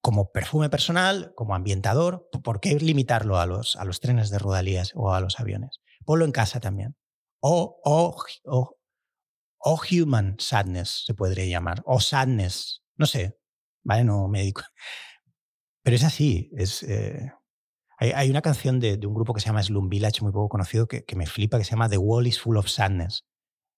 [0.00, 2.28] como perfume personal, como ambientador.
[2.42, 5.80] ¿Por qué limitarlo a los, a los trenes de Rudalías o a los aviones?
[6.04, 6.96] Ponlo en casa también.
[7.40, 8.78] O, o, o
[9.58, 13.38] o human sadness se podría llamar, o sadness, no sé,
[13.84, 14.04] ¿vale?
[14.04, 14.62] No médico.
[15.82, 17.32] Pero es así, es, eh,
[17.98, 21.04] hay, una canción de, un grupo que se llama Slum Village, muy poco conocido, que,
[21.16, 23.24] me flipa, que se llama The Wall is Full of Sadness.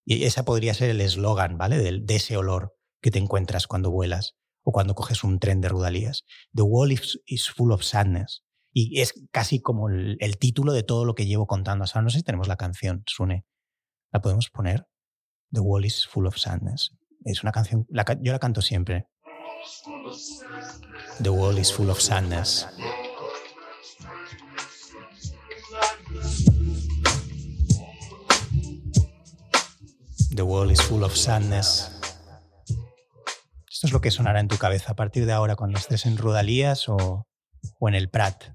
[0.05, 1.77] Y esa podría ser el eslogan, ¿vale?
[1.77, 6.25] De, ese olor que te encuentras cuando vuelas o cuando coges un tren de Rudalías.
[6.53, 8.43] The Wall is, Full of Sadness.
[8.73, 11.85] Y es casi como el, título de todo lo que llevo contando.
[11.93, 13.45] O no sé si tenemos la canción, Sune.
[14.11, 14.87] ¿La podemos poner?
[15.51, 16.91] The Wall is Full of Sadness.
[17.25, 19.07] Es una canción, yo la canto siempre.
[21.21, 22.67] The Wall is Full of Sadness.
[30.33, 31.90] The Wall is Full of Sadness.
[33.81, 36.15] Esto es lo que sonará en tu cabeza a partir de ahora cuando estés en
[36.15, 37.25] Rudalías o,
[37.79, 38.53] o en el Prat.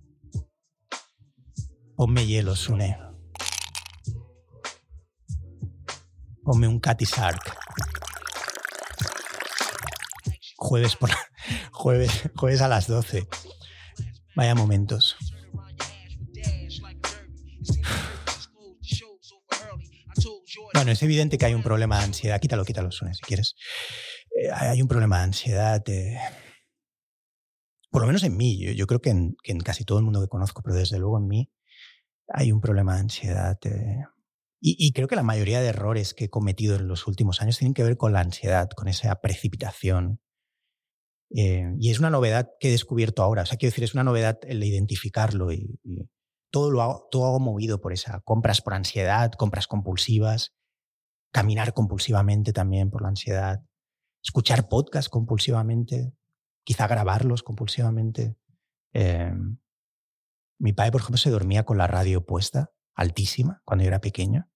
[1.97, 2.97] Ponme hielo, Sune.
[6.45, 7.07] Ponme un Cathy
[10.55, 11.11] Jueves, por,
[11.73, 13.27] jueves, jueves a las 12.
[14.37, 15.17] Vaya momentos.
[20.73, 22.41] Bueno, es evidente que hay un problema de ansiedad.
[22.41, 23.57] Quítalo, quítalo, Sune, si quieres.
[24.37, 25.83] Eh, hay un problema de ansiedad.
[25.89, 26.19] Eh,
[27.91, 28.59] por lo menos en mí.
[28.75, 31.51] Yo, creo que en, casi todo el mundo que conozco, pero desde luego en mí
[32.29, 33.59] hay un problema de ansiedad.
[33.65, 34.05] Eh,
[34.61, 37.75] y, creo que la mayoría de errores que he cometido en los últimos años tienen
[37.75, 40.21] que ver con la ansiedad, con esa precipitación.
[41.29, 43.43] Y es una novedad que he descubierto ahora.
[43.43, 45.79] O sea, quiero decir, es una novedad el identificarlo y,
[46.51, 48.21] todo lo hago, todo hago movido por esa.
[48.21, 50.55] Compras por ansiedad, compras compulsivas,
[51.33, 53.61] caminar compulsivamente también por la ansiedad,
[54.27, 56.13] escuchar podcasts compulsivamente,
[56.65, 58.37] quizá grabarlos compulsivamente.
[58.93, 59.33] Eh,
[60.59, 64.51] mi padre, por ejemplo, se dormía con la radio puesta, altísima, cuando yo era pequeño.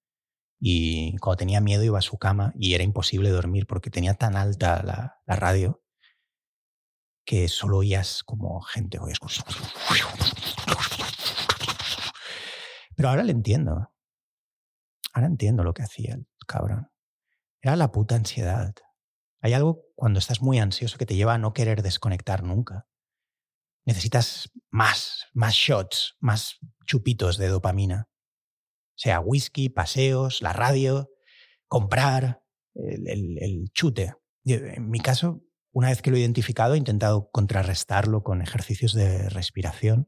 [0.59, 4.35] Y cuando tenía miedo iba a su cama y era imposible dormir porque tenía tan
[4.35, 5.81] alta la, radio
[7.25, 8.99] que solo oías como gente.
[8.99, 9.19] Oías
[12.95, 13.89] Pero ahora le entiendo.
[15.13, 16.91] Ahora entiendo lo que hacía el cabrón.
[17.61, 18.75] Era la puta ansiedad.
[19.41, 22.87] Hay algo cuando estás muy ansioso que te lleva a no querer desconectar nunca.
[23.85, 28.11] Necesitas más, más shots, más chupitos de dopamina
[29.01, 31.09] sea whisky, paseos, la radio,
[31.67, 32.43] comprar,
[32.75, 34.13] el, chute.
[34.45, 39.27] En mi caso, una vez que lo he identificado, he intentado contrarrestarlo con ejercicios de
[39.29, 40.07] respiración.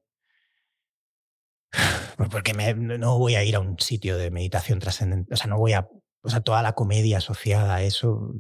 [2.32, 5.34] Porque no voy a ir a un sitio de meditación trascendente.
[5.34, 5.90] O sea, no voy a.
[6.22, 8.36] O sea, toda la comedia asociada a eso.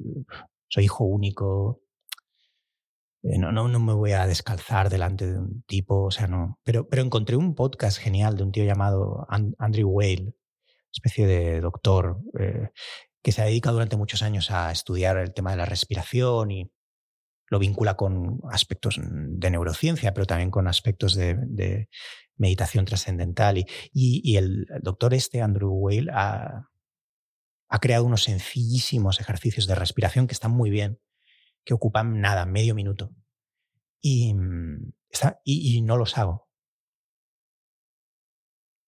[0.73, 1.83] Soy hijo único.
[3.21, 6.05] Eh, no, no, no me voy a descalzar delante de un tipo.
[6.05, 6.59] O sea, no.
[6.63, 9.27] Pero, pero encontré un podcast genial de un tío llamado
[9.59, 10.33] Andrew Whale,
[10.91, 12.71] especie de doctor eh,
[13.21, 16.71] que se ha dedicado durante muchos años a estudiar el tema de la respiración y
[17.51, 21.87] lo vincula con aspectos de neurociencia, pero también con aspectos de,
[22.35, 23.59] meditación trascendental.
[23.59, 26.67] Y, y, el doctor este, Andrew Whale, ha,
[27.73, 30.99] ha, creado unos sencillísimos ejercicios de respiración que están muy bien,
[31.65, 33.15] que ocupan nada, medio minuto.
[34.01, 34.93] Y, mm,
[35.43, 36.47] y, no los hago.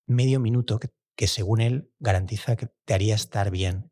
[0.07, 3.89] Medio minuto que que según él garantiza que te haría estar bien.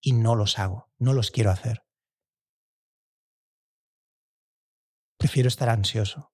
[0.00, 1.84] Y no los hago, no los quiero hacer.
[5.18, 6.32] Prefiero estar ansioso.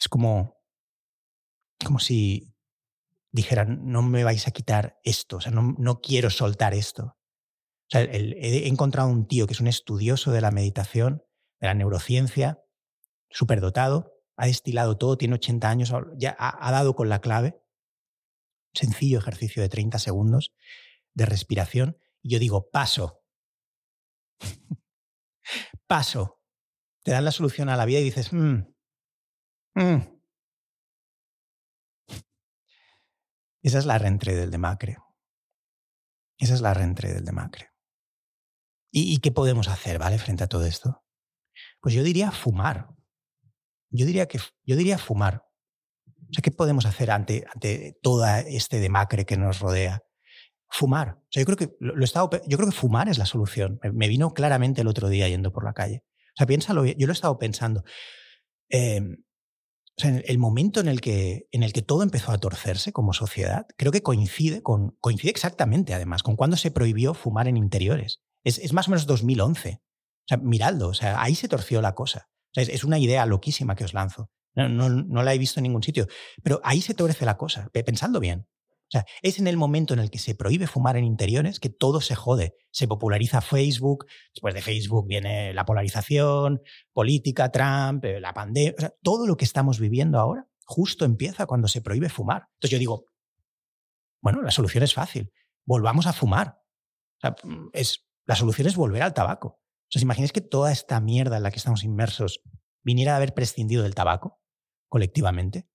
[0.00, 0.56] Es como,
[1.84, 2.52] como si
[3.30, 7.15] dijeran, no me vais a quitar esto, o sea, no quiero soltar esto.
[7.88, 11.22] O sea, he encontrado un tío que es un estudioso de la meditación,
[11.60, 12.60] de la neurociencia,
[13.30, 17.60] superdotado, ha destilado todo, tiene 80 años, ya ha dado con la clave
[18.76, 20.52] sencillo ejercicio de 30 segundos
[21.14, 23.22] de respiración y yo digo, paso.
[25.86, 26.40] paso.
[27.02, 28.66] Te dan la solución a la vida y dices, mm,
[29.74, 30.16] mm".
[33.62, 34.96] Esa es la reentré del demacre.
[36.38, 37.70] Esa es la reentré del demacre.
[38.96, 41.04] ¿Y, ¿Y qué podemos hacer, vale, frente a todo esto?
[41.82, 42.88] Pues yo diría fumar.
[43.90, 45.44] Yo diría que yo diría fumar.
[46.06, 50.02] O sea, ¿qué podemos hacer ante, ante todo este demacre que nos rodea?
[50.70, 51.18] Fumar.
[51.18, 53.78] O sea, yo creo que lo, he estado, yo creo que fumar es la solución.
[53.92, 56.02] Me, vino claramente el otro día yendo por la calle.
[56.28, 57.84] O sea, piénsalo, yo lo he estado pensando.
[58.70, 59.18] Em,
[59.98, 63.12] o sea, el momento en el, que, en el que todo empezó a torcerse como
[63.12, 68.22] sociedad, creo que coincide, con, coincide exactamente, además, con cuando se prohibió fumar en interiores.
[68.46, 69.80] Es, es más o menos 2011.
[69.80, 72.28] O sea, miradlo, o sea, ahí se torció la cosa.
[72.54, 74.30] Es, una idea loquísima que os lanzo.
[74.54, 76.06] No, la he visto en ningún sitio.
[76.42, 78.48] Pero ahí se torce la cosa, pensando bien.
[78.88, 81.68] O sea, es en el momento en el que se prohíbe fumar en interiores que
[81.68, 82.54] todo se jode.
[82.70, 88.74] Se populariza Facebook, después de Facebook viene la polarización, política, Trump, eh, la pandemia.
[88.78, 92.46] O sea, todo lo que estamos viviendo ahora justo empieza cuando se prohíbe fumar.
[92.54, 93.06] Entonces yo digo,
[94.22, 95.32] bueno, la solución es fácil.
[95.64, 96.60] Volvamos a fumar.
[97.18, 97.36] O sea,
[97.72, 99.60] es, la solución es volver al tabaco.
[99.94, 102.42] ¿os que toda esta mierda en la que estamos inmersos
[102.82, 104.40] viniera a haber prescindido del tabaco?
[104.88, 105.68] colectivamente.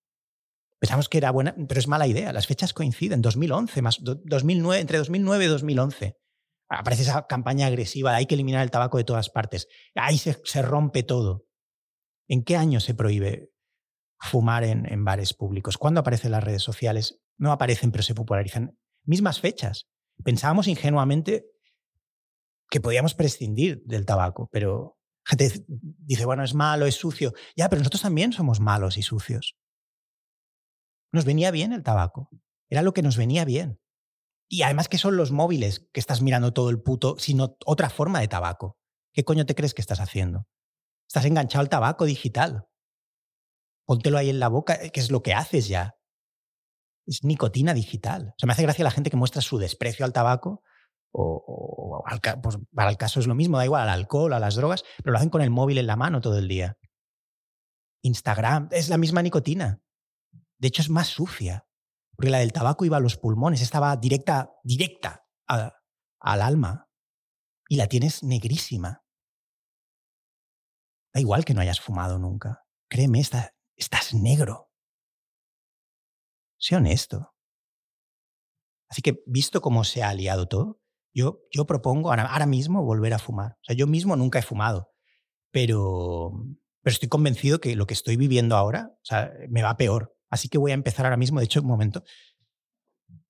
[0.79, 2.33] Pensamos que era buena, pero es mala idea.
[2.33, 3.21] Las fechas coinciden.
[3.21, 6.17] 2011 más 2009, entre 2009 y 2011.
[6.69, 9.67] Aparece esa campaña agresiva, hay que eliminar el tabaco de todas partes.
[9.93, 11.45] Ahí se, rompe todo.
[12.27, 13.51] ¿En qué año se prohíbe
[14.17, 15.77] fumar en, en bares públicos?
[15.77, 17.21] ¿Cuándo aparecen las redes sociales?
[17.37, 18.77] No aparecen, pero se popularizan.
[19.03, 19.89] Mismas fechas.
[20.23, 21.50] Pensábamos ingenuamente
[22.71, 27.33] que podíamos prescindir del tabaco, pero Gente dice, bueno, es malo, es sucio.
[27.55, 29.55] Ya, pero nosotros también somos malos y sucios.
[31.13, 32.29] Nos venía bien el tabaco.
[32.69, 33.79] Era lo que nos venía bien.
[34.49, 38.19] Y además que son los móviles que estás mirando todo el puto, sino otra forma
[38.19, 38.77] de tabaco.
[39.13, 40.47] ¿Qué coño te crees que estás haciendo?
[41.07, 42.67] Estás enganchado al tabaco digital.
[43.85, 45.95] Póntelo ahí en la boca, que es lo que haces ya.
[47.05, 48.29] Es nicotina digital.
[48.29, 50.63] O sea, me hace gracia la gente que muestra su desprecio al tabaco
[51.13, 52.03] o,
[52.41, 55.11] pues para el caso es lo mismo, da igual al alcohol, a las drogas, pero
[55.11, 56.77] lo hacen con el móvil en la mano todo el día.
[58.03, 59.81] Instagram es la misma nicotina.
[60.57, 61.67] De hecho, es más sucia,
[62.15, 66.87] porque la del tabaco iba a los pulmones, estaba directa, directa al alma.
[67.67, 69.05] Y la tienes negrísima.
[71.13, 72.65] Da igual que no hayas fumado nunca.
[72.89, 74.71] Créeme, estás negro.
[76.57, 77.33] Sé honesto.
[78.89, 80.80] Así que, visto cómo se ha aliado todo,
[81.13, 83.53] yo, yo propongo ahora, mismo volver a fumar.
[83.61, 84.91] O sea, yo mismo nunca he fumado,
[85.51, 86.31] pero,
[86.81, 88.95] pero estoy convencido que lo que estoy viviendo ahora
[89.49, 90.15] me va peor.
[90.29, 91.39] Así que voy a empezar ahora mismo.
[91.39, 92.03] De hecho, un momento.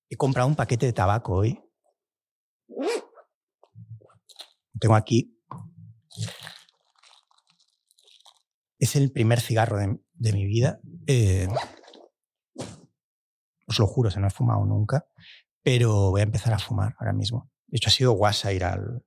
[0.10, 1.60] He comprado un paquete de tabaco hoy.
[4.80, 5.38] Tengo aquí.
[8.78, 10.80] Es el primer cigarro de, de mi vida.
[11.08, 11.48] Eh,
[13.68, 15.06] os lo juro, se no he fumado nunca,
[15.64, 17.51] pero voy a empezar a fumar ahora mismo.
[17.72, 19.06] De hecho, ha sido guasa ir al,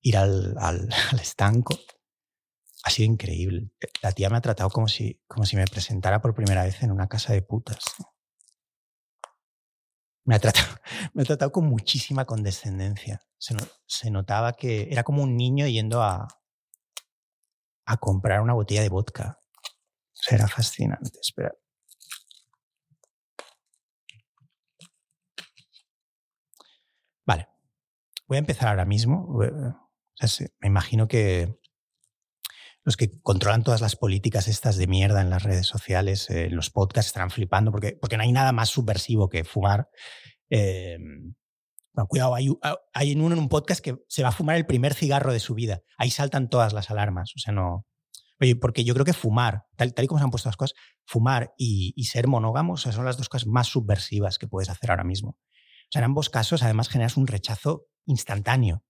[0.00, 1.76] ir al, al, al estanco.
[2.84, 3.70] Ha sido increíble.
[4.02, 6.92] La tía me ha tratado como si, como si me presentara por primera vez en
[6.92, 7.82] una casa de putas.
[10.26, 10.66] Me ha tratado,
[11.14, 13.20] me ha tratado con muchísima condescendencia.
[13.86, 16.28] Se, notaba que era como un niño yendo a,
[17.86, 19.38] a comprar una botella de vodka.
[20.30, 21.18] Era fascinante.
[21.20, 21.52] Espera.
[27.26, 27.53] Vale.
[28.26, 29.38] Voy a empezar ahora mismo.
[29.38, 31.58] me imagino que
[32.84, 36.70] los que controlan todas las políticas estas de mierda en las redes sociales, eh, los
[36.70, 39.88] podcasts estarán flipando porque, porque no hay nada más subversivo que fumar.
[40.50, 40.98] Eh,
[41.94, 42.50] bueno, cuidado, hay,
[42.92, 45.40] hay en uno en un podcast que se va a fumar el primer cigarro de
[45.40, 45.82] su vida.
[45.96, 47.32] Ahí saltan todas las alarmas.
[47.36, 47.86] O sea, no.
[48.60, 51.54] Porque yo creo que fumar, tal, tal y como se han puesto las cosas, fumar
[51.56, 55.30] y, y ser monógamos son las dos cosas más subversivas que puedes hacer ahora mismo.
[55.30, 58.82] O sea, en ambos casos, además, generas un rechazo instantáneo.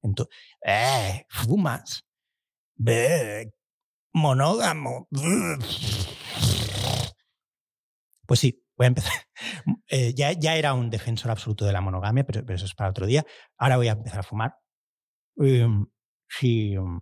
[0.65, 1.27] ¡eh!
[1.29, 2.05] ¡Fumas!
[4.13, 5.09] monógamo.
[8.27, 9.13] Pues sí, voy a empezar.
[9.89, 13.07] Eh, ya, ya, era un defensor absoluto de la monogamia, pero, eso es para otro
[13.07, 13.25] día.
[13.57, 14.57] Ahora voy a empezar a fumar.
[15.37, 15.87] Em,
[16.29, 17.01] si, um,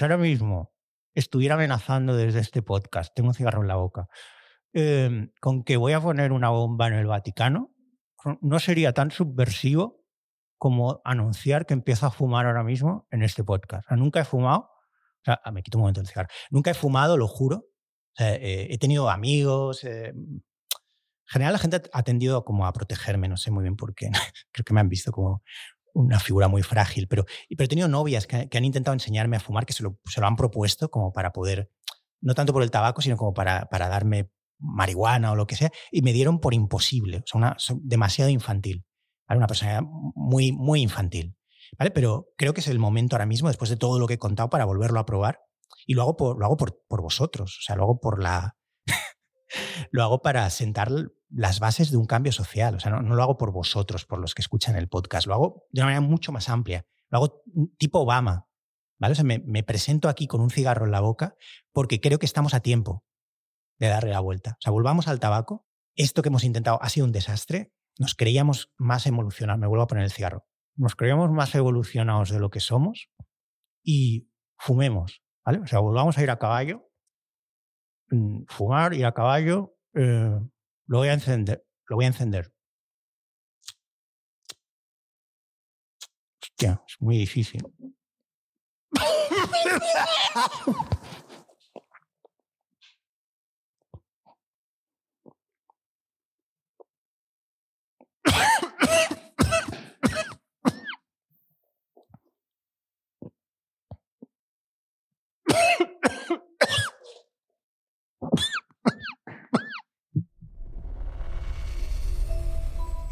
[0.00, 0.72] ahora mismo
[1.14, 4.06] estuviera amenazando desde este podcast, tengo un cigarro en la boca,
[4.72, 7.74] em, con que voy a poner una bomba en el Vaticano,
[8.40, 9.95] no sería tan subversivo
[10.58, 13.90] como anunciar que empiezo a fumar ahora mismo en este podcast.
[13.90, 14.70] nunca he fumado
[15.26, 16.28] Ah, me quito un momento el cigarro.
[16.50, 17.66] Nunca he fumado, lo juro.
[18.18, 19.84] Eh, he tenido amigos.
[19.84, 20.42] Eh, en
[21.26, 24.10] general, la gente ha tendido como a protegerme, no sé muy bien por qué.
[24.52, 25.42] Creo que me han visto como
[25.94, 27.08] una figura muy frágil.
[27.08, 30.36] Pero, pero he tenido novias que, han intentado enseñarme a fumar, que se lo, han
[30.36, 31.70] propuesto como para poder,
[32.20, 36.02] no tanto por el tabaco, sino como para, darme marihuana o lo que sea, y
[36.02, 37.24] me dieron por imposible.
[37.34, 38.85] O sea, demasiado infantil.
[39.28, 41.36] Una persona muy, muy infantil.
[41.78, 41.90] ¿vale?
[41.90, 44.50] Pero creo que es el momento ahora mismo, después de todo lo que he contado,
[44.50, 45.40] para volverlo a probar.
[45.86, 48.56] Y lo hago por, lo hago por, por vosotros, o sea, lo hago por la...
[49.90, 50.90] lo hago para sentar
[51.28, 54.18] las bases de un cambio social, o sea, no, no, lo hago por vosotros, por
[54.18, 57.42] los que escuchan el podcast, lo hago de una manera mucho más amplia, lo hago
[57.78, 58.46] tipo Obama,
[58.98, 59.12] ¿vale?
[59.12, 61.36] O sea, me, me presento aquí con un cigarro en la boca
[61.72, 63.04] porque creo que estamos a tiempo
[63.78, 64.52] de darle la vuelta.
[64.52, 65.66] O sea, volvamos al tabaco.
[65.94, 67.72] Esto que hemos intentado ha sido un desastre.
[67.98, 69.58] Nos creíamos más evolucionar.
[69.58, 73.10] Me vuelvo a poner el cigarro nos creemos más evolucionados de lo que somos
[73.82, 74.28] y
[74.58, 75.60] fumemos, ¿vale?
[75.60, 76.88] O sea, volvamos a ir a caballo,
[78.10, 80.38] mm, fumar, ir a caballo, eh,
[80.86, 82.52] lo voy a encender, lo voy a encender.
[86.42, 87.62] Hostia, es muy difícil.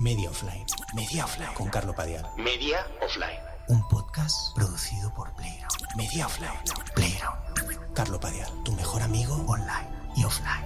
[0.00, 0.66] Media Offline.
[0.94, 1.54] Media Offline.
[1.54, 2.26] Con Carlo Padial.
[2.36, 3.40] Media Offline.
[3.68, 5.96] Un podcast producido por Playground.
[5.96, 6.60] Media Offline.
[6.94, 7.94] Playground.
[7.94, 10.64] Carlo Padial, tu mejor amigo online y offline.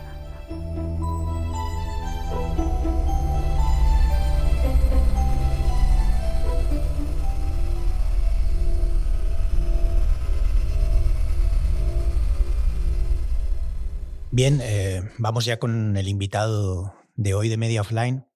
[14.30, 18.26] Bien, eh, vamos ya con el invitado de hoy de Media Offline.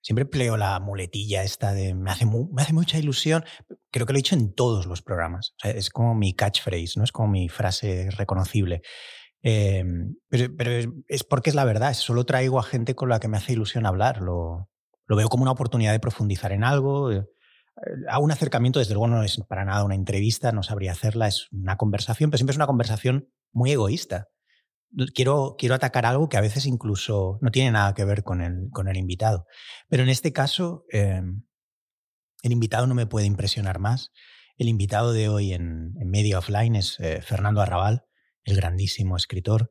[0.00, 3.44] Siempre pleo la muletilla esta de me hace, me hace mucha ilusión.
[3.90, 5.54] Creo que lo he dicho en todos los programas.
[5.62, 7.04] es como mi catchphrase, ¿no?
[7.04, 8.80] Es como mi frase reconocible.
[9.42, 9.84] Eh,
[10.30, 11.92] pero, es porque es la verdad.
[11.92, 14.22] Solo traigo a gente con la que me hace ilusión hablar.
[14.22, 14.70] Lo,
[15.06, 17.12] lo veo como una oportunidad de profundizar en algo.
[17.12, 17.26] Eh,
[18.08, 21.48] a un acercamiento, desde luego, no es para nada una entrevista, no sabría hacerla, es
[21.52, 24.28] una conversación, pero siempre es una conversación muy egoísta
[25.14, 28.68] quiero, quiero atacar algo que a veces incluso no tiene nada que ver con el,
[28.70, 29.46] con el invitado.
[29.88, 31.22] Pero en este caso, eh,
[32.42, 34.12] el invitado no me puede impresionar más.
[34.56, 38.04] El invitado de hoy en, Media Offline es eh, Fernando Arrabal,
[38.44, 39.70] el grandísimo escritor,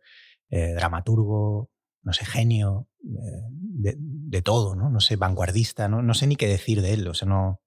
[0.49, 1.71] eh, dramaturgo,
[2.03, 4.89] no sé, genio, de, todo, ¿no?
[4.89, 6.01] No sé, vanguardista, ¿no?
[6.01, 7.61] no sé ni qué decir de él, o sea, no,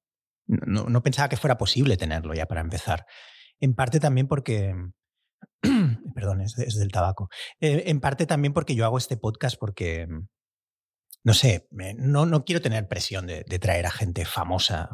[0.47, 3.07] no, pensaba que fuera posible tenerlo ya para empezar.
[3.61, 4.75] En parte también porque,
[6.15, 7.29] perdón, es, del tabaco,
[7.61, 10.07] en parte también porque yo hago este podcast porque
[11.23, 14.89] no sé, no, no quiero tener presión de, traer a gente famosa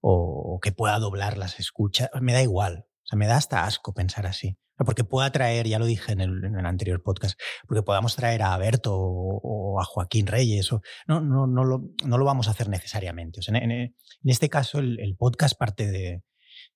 [0.00, 2.08] o, que pueda doblar las escuchas.
[2.20, 2.86] Me da igual.
[3.04, 4.56] O sea, me da hasta asco pensar así.
[4.76, 7.36] Porque pueda traer, ya lo dije en el, en anterior podcast,
[7.66, 10.72] porque podamos traer a Berto o, a Joaquín Reyes.
[10.72, 13.40] O, no, no, no, lo, no lo vamos a hacer necesariamente.
[13.40, 16.22] O sea, en, este caso, el podcast parte de,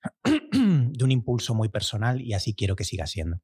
[0.25, 3.39] de un impulso muy personal y así quiero que siga siendo.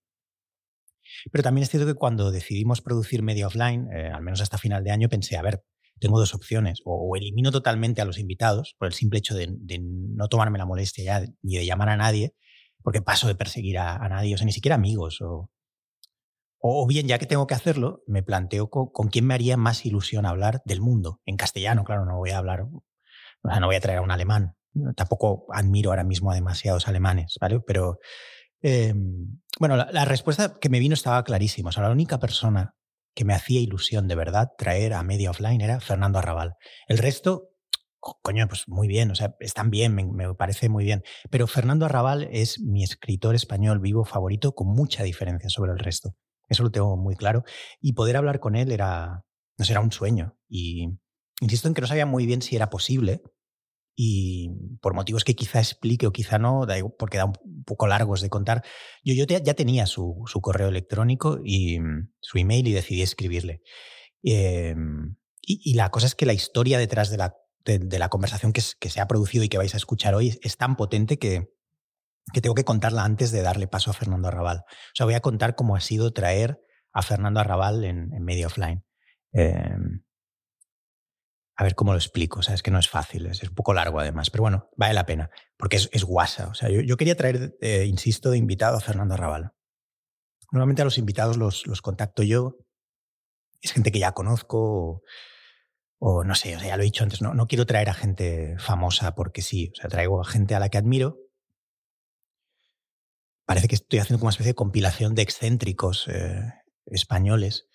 [1.32, 4.84] Pero también es cierto que cuando decidimos producir media offline, eh, al menos hasta final
[4.84, 5.64] de año, pensé, a ver,
[5.98, 6.80] tengo dos opciones.
[6.84, 9.48] O, elimino totalmente a los invitados por el simple hecho de,
[9.80, 12.34] no tomarme la molestia ya ni de llamar a nadie,
[12.82, 15.20] porque paso de perseguir a, nadie, o sea, ni siquiera amigos.
[15.20, 15.50] O,
[16.60, 19.86] o, bien, ya que tengo que hacerlo, me planteo con, con, quién me haría más
[19.86, 21.20] ilusión hablar del mundo.
[21.24, 22.82] En castellano, claro, no voy a hablar, o
[23.48, 24.57] sea, no voy a traer a un alemán.
[24.96, 27.60] Tampoco admiro ahora mismo a demasiados alemanes, ¿vale?
[27.66, 27.98] Pero
[28.60, 31.70] Em, bueno, la, respuesta que me vino estaba clarísima.
[31.70, 32.74] O sea, la única persona
[33.14, 36.54] que me hacía ilusión de verdad traer a Media Offline era Fernando Arrabal.
[36.86, 37.50] El resto,
[38.22, 41.02] coño, pues muy bien, o sea, están bien, me, parece muy bien.
[41.30, 46.14] Pero Fernando Arrabal es mi escritor español vivo favorito con mucha diferencia sobre el resto.
[46.48, 47.44] Eso lo tengo muy claro.
[47.80, 49.24] Y poder hablar con él era,
[49.58, 50.36] no sé, era un sueño.
[50.48, 50.88] Y
[51.40, 53.22] insisto en que no sabía muy bien si era posible,
[54.00, 56.64] y por motivos que quizá explique o quizá no,
[56.96, 58.62] porque da un poco largos de contar,
[59.02, 63.60] yo, yo ya tenía su, su, correo electrónico y mm, su email y decidí escribirle.
[64.22, 67.34] Em, y, la cosa es que la historia detrás de la,
[67.64, 70.76] de, la conversación que, se ha producido y que vais a escuchar hoy es tan
[70.76, 71.48] potente que,
[72.32, 74.58] que tengo que contarla antes de darle paso a Fernando Arrabal.
[74.58, 76.60] O sea, voy a contar cómo ha sido traer
[76.92, 78.84] a Fernando Arrabal en, en medio offline.
[79.32, 79.76] Eh,
[81.58, 83.98] a ver cómo lo explico, o es que no es fácil, es, un poco largo
[83.98, 86.46] además, pero bueno, vale la pena, porque es, guasa.
[86.46, 89.50] O sea, yo, quería traer, eh, insisto, de invitado a Fernando Arrabal.
[90.52, 92.58] Normalmente a los invitados los, los contacto yo,
[93.60, 95.02] es gente que ya conozco,
[95.98, 97.94] o, no sé, o sea, ya lo he dicho antes, no, no quiero traer a
[97.94, 101.18] gente famosa porque sí, o sea, traigo a gente a la que admiro.
[103.46, 106.52] Parece que estoy haciendo como una especie de compilación de excéntricos eh,
[106.86, 107.67] españoles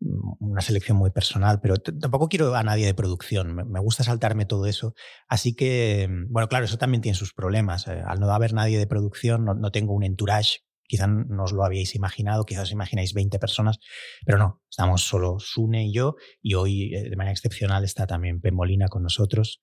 [0.00, 4.66] una selección muy personal, pero tampoco quiero a nadie de producción, me, gusta saltarme todo
[4.66, 4.94] eso.
[5.28, 7.86] Así que, mm, bueno, claro, eso también tiene sus problemas.
[7.88, 11.64] Eh, al no haber nadie de producción, no, tengo un entourage, quizá no os lo
[11.64, 13.78] habíais imaginado, quizás os imagináis 20 personas,
[14.24, 18.40] pero no, estamos solo Sune y yo, y hoy eh, de manera excepcional está también
[18.40, 19.62] Pemolina con nosotros.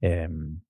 [0.00, 0.62] Em,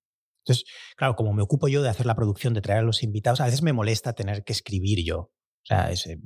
[0.45, 0.65] entonces,
[0.97, 3.45] claro, como me ocupo yo de hacer la producción, de traer a los invitados, a
[3.45, 5.19] veces me molesta tener que escribir yo.
[5.19, 6.19] O sea, ese,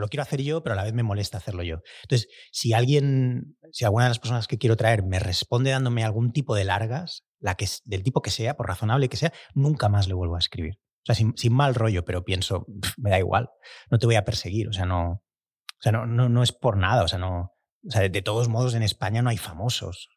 [0.00, 1.80] lo quiero hacer yo, pero a la vez me molesta hacerlo yo.
[2.02, 6.32] Entonces, si alguien, si alguna de las personas que quiero traer me responde dándome algún
[6.32, 10.08] tipo de largas, la que, del tipo que sea, por razonable que sea, nunca más
[10.08, 10.78] le vuelvo a escribir.
[11.06, 12.66] O sea, sin, mal rollo, pero pienso,
[12.96, 13.50] me da igual,
[13.90, 16.78] no te voy a perseguir, o sea, no, o sea, no, no, no es por
[16.78, 17.52] nada, o sea, no,
[17.86, 20.08] o sea, de todos modos en España no hay famosos,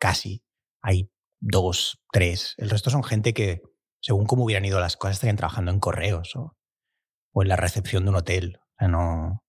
[0.00, 0.42] casi,
[0.80, 1.10] hay
[1.40, 3.60] dos, tres, el resto son gente que,
[4.00, 8.10] según cómo hubieran ido las cosas, estarían trabajando en correos o en la recepción de
[8.10, 9.42] un hotel no.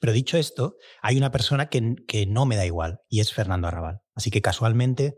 [0.00, 3.68] Pero dicho esto, hay una persona que, que, no me da igual y es Fernando
[3.68, 4.00] Arrabal.
[4.14, 5.16] Así que casualmente,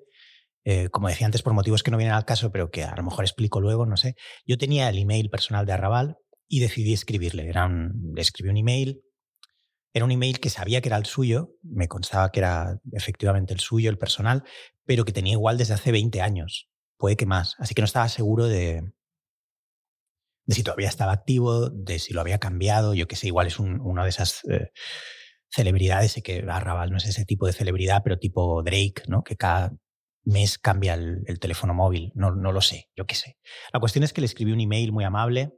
[0.64, 3.04] eh, como decía antes, por motivos que no vienen al caso, pero que a lo
[3.04, 6.16] mejor explico luego, no sé, yo tenía el email personal de Arrabal
[6.48, 7.48] y decidí escribirle.
[7.48, 9.02] Era le escribí un email.
[9.94, 13.60] Era un email que sabía que era el suyo, me constaba que era efectivamente el
[13.60, 14.42] suyo, el personal,
[14.84, 17.56] pero que tenía igual desde hace 20 años, puede que más.
[17.58, 18.90] Así que no estaba seguro de,
[20.52, 23.58] de si todavía estaba activo, de si lo había cambiado, yo que sé, igual es
[23.58, 24.70] una de esas eh,
[25.50, 29.22] celebridades, sé que Arrabal no es ese tipo de celebridad, pero tipo Drake, ¿no?
[29.22, 29.72] Que cada
[30.24, 33.38] mes cambia el, teléfono móvil, no, no lo sé, yo qué sé.
[33.72, 35.54] La cuestión es que le escribí un email muy amable,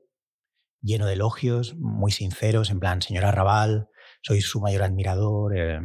[0.80, 3.88] lleno de elogios, muy sinceros, en plan, señora Arrabal,
[4.22, 5.56] soy su mayor admirador.
[5.56, 5.80] Eh,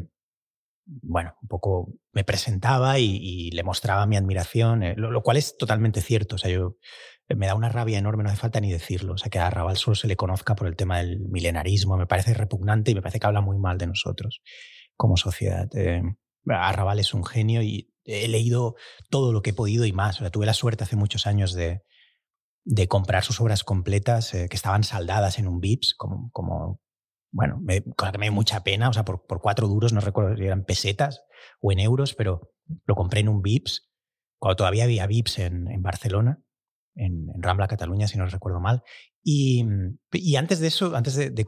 [0.86, 5.58] bueno, un poco me presentaba y, le mostraba mi admiración, eh, lo, lo, cual es
[5.58, 6.36] totalmente cierto.
[6.36, 6.78] O sea, yo
[7.36, 9.14] me da una rabia enorme, no hace falta ni decirlo.
[9.14, 12.08] O sea, que a Arrabal solo se le conozca por el tema del milenarismo, me
[12.08, 14.42] parece repugnante y me parece que habla muy mal de nosotros
[14.96, 15.70] como sociedad.
[15.76, 16.02] Eh,
[16.48, 18.76] Arrabal es un genio y he leído
[19.10, 20.18] todo lo que he podido y más.
[20.18, 21.84] O sea, tuve la suerte hace muchos años de,
[22.66, 26.82] de comprar sus obras completas eh, que estaban saldadas en un VIPS, como, como
[27.32, 30.02] bueno, me, cosa que me dio mucha pena, o sea, por, por cuatro duros, no
[30.02, 31.24] recuerdo si eran pesetas
[31.62, 32.52] o en euros, pero
[32.86, 33.90] lo compré en un VIPS,
[34.40, 36.44] cuando todavía había VIPS en, en Barcelona
[37.00, 38.84] en, Rambla, Cataluña, si no recuerdo mal.
[39.24, 39.66] Y,
[40.38, 41.46] antes de eso, antes de,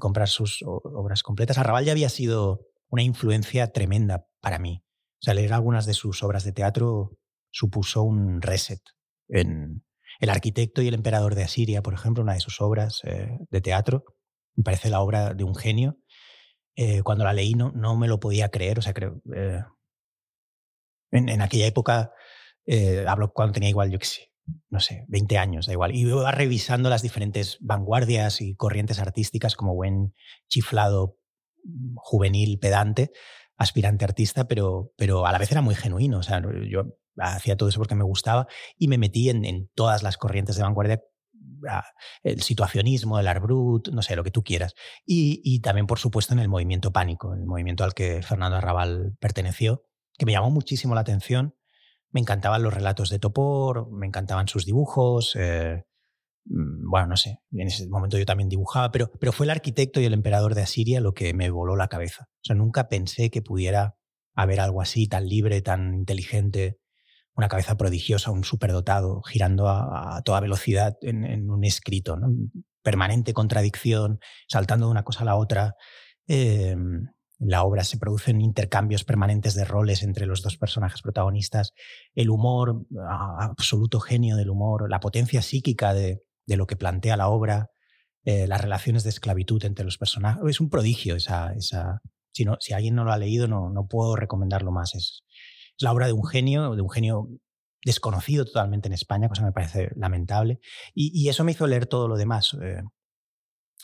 [0.00, 4.82] comprar sus obras completas, Arrabal ya había sido una influencia tremenda para mí.
[5.20, 7.18] O sea, leer algunas de sus obras de teatro
[7.50, 8.80] supuso un reset.
[9.28, 9.84] En
[10.20, 13.60] El arquitecto y el emperador de Asiria, por ejemplo, una de sus obras eh, de
[13.60, 14.04] teatro,
[14.54, 15.98] me parece la obra de un genio.
[16.76, 19.22] Eh, cuando la leí no, no me lo podía creer, o sea, creo...
[19.34, 19.62] Eh,
[21.12, 22.12] en, aquella época,
[23.06, 24.33] hablo cuando tenía igual, yo qué sé,
[24.68, 25.94] no sé, 20 años, da igual.
[25.94, 30.14] Y iba revisando las diferentes vanguardias y corrientes artísticas como buen
[30.48, 31.16] chiflado
[31.64, 33.10] mm, juvenil pedante,
[33.56, 36.18] aspirante artista, pero, pero a la vez era muy genuino.
[36.18, 36.84] O sea, yo
[37.18, 41.02] hacía todo eso porque me gustaba y me metí en, todas las corrientes de vanguardia
[41.70, 41.84] ah,
[42.22, 44.74] el situacionismo, el art brut, no sé, lo que tú quieras.
[45.06, 49.16] Y, y, también, por supuesto, en el movimiento pánico, el movimiento al que Fernando Arrabal
[49.20, 49.84] perteneció,
[50.18, 51.54] que me llamó muchísimo la atención
[52.14, 55.34] me encantaban los relatos de Topor, me encantaban sus dibujos.
[55.34, 55.82] Eh,
[56.44, 60.00] mm, bueno, no sé, en ese momento yo también dibujaba, pero, pero fue el arquitecto
[60.00, 62.28] y el emperador de Asiria lo que me voló la cabeza.
[62.28, 63.96] O sea, nunca pensé que pudiera
[64.36, 66.78] haber algo así, tan libre, tan inteligente,
[67.34, 72.28] una cabeza prodigiosa, un superdotado, girando a, toda velocidad en, un escrito, ¿no?
[72.82, 75.74] permanente contradicción, saltando de una cosa a la otra.
[76.28, 76.76] Eh,
[77.40, 81.72] en la obra se producen intercambios permanentes de roles entre los dos personajes protagonistas,
[82.14, 82.86] el humor,
[83.38, 87.70] absoluto genio del humor, la potencia psíquica de, lo que plantea la obra,
[88.24, 90.42] eh, las relaciones de esclavitud entre los personajes.
[90.48, 91.52] Es un prodigio esa...
[91.52, 92.00] esa
[92.32, 94.96] si, si alguien no lo ha leído, no, no puedo recomendarlo más.
[94.96, 95.22] Es,
[95.78, 97.28] la obra de un genio, de un genio
[97.84, 100.60] desconocido totalmente en España, cosa que me parece lamentable.
[100.94, 102.56] Y, eso me hizo leer todo lo demás.
[102.62, 102.82] Eh,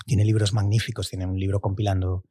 [0.06, 2.24] tiene libros magníficos, tiene un libro compilando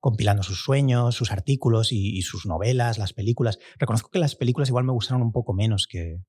[0.00, 3.58] compilando sus sueños, sus artículos y, sus novelas, las películas.
[3.78, 6.20] Reconozco que las películas igual me gustaron un poco menos que,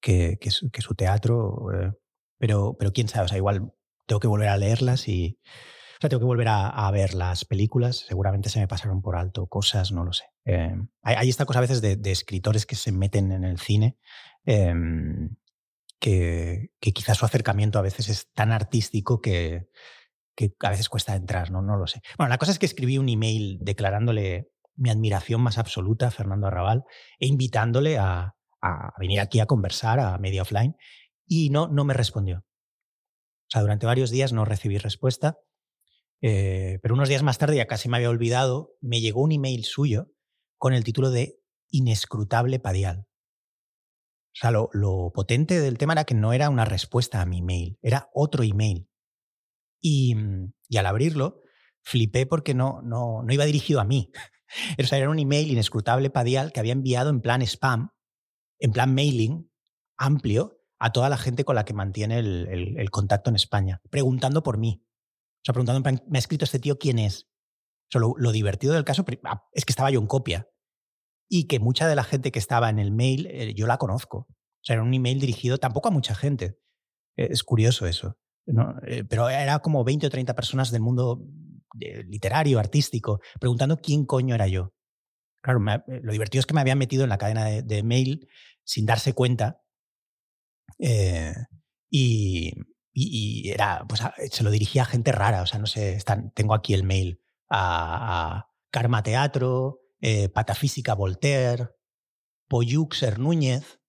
[0.00, 1.92] que, su, teatro, eh,
[2.38, 3.72] pero, pero quién sabe, o sea, igual
[4.06, 5.38] tengo que volver a leerlas y...
[6.02, 9.92] O tengo que volver a, ver las películas, seguramente se me pasaron por alto cosas,
[9.92, 10.24] no lo sé.
[10.44, 13.96] Eh, hay, esta cosa a veces de, escritores que se meten en el cine,
[14.44, 15.36] em,
[15.98, 19.68] que quizás su acercamiento a veces es tan artístico que,
[20.36, 21.62] que a veces cuesta entrar, ¿no?
[21.62, 22.02] No lo sé.
[22.18, 26.46] Bueno, la cosa es que escribí un email declarándole mi admiración más absoluta a Fernando
[26.46, 26.84] Arrabal
[27.18, 28.34] e invitándole a,
[28.98, 30.76] venir aquí a conversar a Media Offline
[31.26, 32.38] y no, no me respondió.
[32.38, 35.38] O sea, durante varios días no recibí respuesta,
[36.20, 39.64] eh, pero unos días más tarde, ya casi me había olvidado, me llegó un email
[39.64, 40.08] suyo
[40.58, 41.38] con el título de
[41.70, 43.06] Inescrutable Padial.
[44.34, 47.38] O sea, lo, lo potente del tema era que no era una respuesta a mi
[47.38, 48.88] email, era otro email
[49.82, 51.42] Mm, y, al abrirlo,
[51.82, 54.10] flipé porque no, no, no iba dirigido a mí.
[54.78, 57.90] era un email inescrutable padial que había enviado en plan spam,
[58.58, 59.50] en plan mailing
[59.98, 64.58] amplio a toda la gente con la que mantiene el, contacto en España, preguntando por
[64.58, 64.82] mí.
[64.82, 67.28] O sea, preguntando, me ha escrito este tío quién es.
[67.92, 70.48] lo, divertido del caso ah, es que estaba yo en copia
[71.28, 74.18] y que mucha de la gente que estaba en el mail eh, yo la conozco.
[74.28, 76.58] O sea, era un email dirigido tampoco a mucha gente.
[77.16, 78.18] Es curioso eso.
[78.86, 81.22] Eh, pero era como 20 o 30 personas del mundo
[81.78, 84.72] literario, artístico, preguntando quién coño era yo.
[85.42, 88.28] Claro, eh, lo divertido es que me habían metido en la cadena de, mail
[88.64, 89.60] sin darse cuenta.
[90.78, 91.34] Eh,
[91.90, 92.54] y,
[93.50, 95.42] era, pues se lo dirigía a gente rara.
[95.42, 95.98] O sea, no sé,
[96.34, 97.20] tengo aquí el mail
[97.50, 99.80] a, Karma Teatro,
[100.34, 101.70] Patafísica Voltaire,
[102.48, 103.80] Poyux Núñez.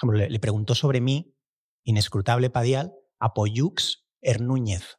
[0.00, 1.36] Por ejemplo, le preguntó sobre mí,
[1.84, 4.98] inescrutable Padial, Apoyux Hernúñez.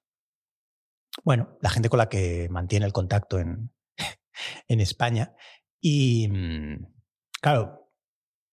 [1.23, 3.73] Bueno, la gente con la que mantiene el contacto en,
[4.67, 5.35] en España.
[5.81, 6.85] Y mm,
[7.41, 7.91] claro,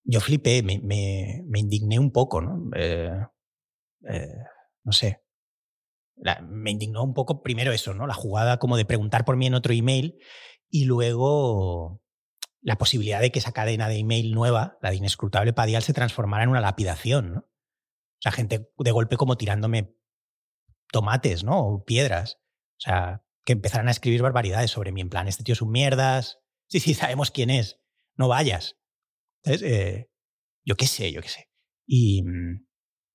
[0.04, 2.70] yo flipé, me, me, indigné un poco, ¿no?
[2.74, 3.26] Eh,
[4.08, 4.34] eh,
[4.84, 5.22] no sé.
[6.48, 8.06] me indignó un poco primero eso, ¿no?
[8.06, 10.18] La jugada como de preguntar por mí en otro email
[10.70, 12.02] y luego
[12.62, 16.44] la posibilidad de que esa cadena de email nueva, la de inescrutable Padial, se transformara
[16.44, 17.48] en una lapidación, ¿no?
[18.18, 19.94] O sea, gente de golpe como tirándome
[20.90, 21.58] tomates, ¿no?
[21.58, 22.38] O piedras.
[22.78, 25.70] O sea, que empezaran a escribir barbaridades sobre mí, en plan, este tío es un
[25.70, 26.38] mierdas.
[26.70, 27.80] Sí, sí, sabemos quién es.
[28.14, 28.76] No vayas.
[29.42, 30.10] Entonces, eh,
[30.66, 31.48] yo qué sé, yo qué sé.
[31.86, 32.22] Y,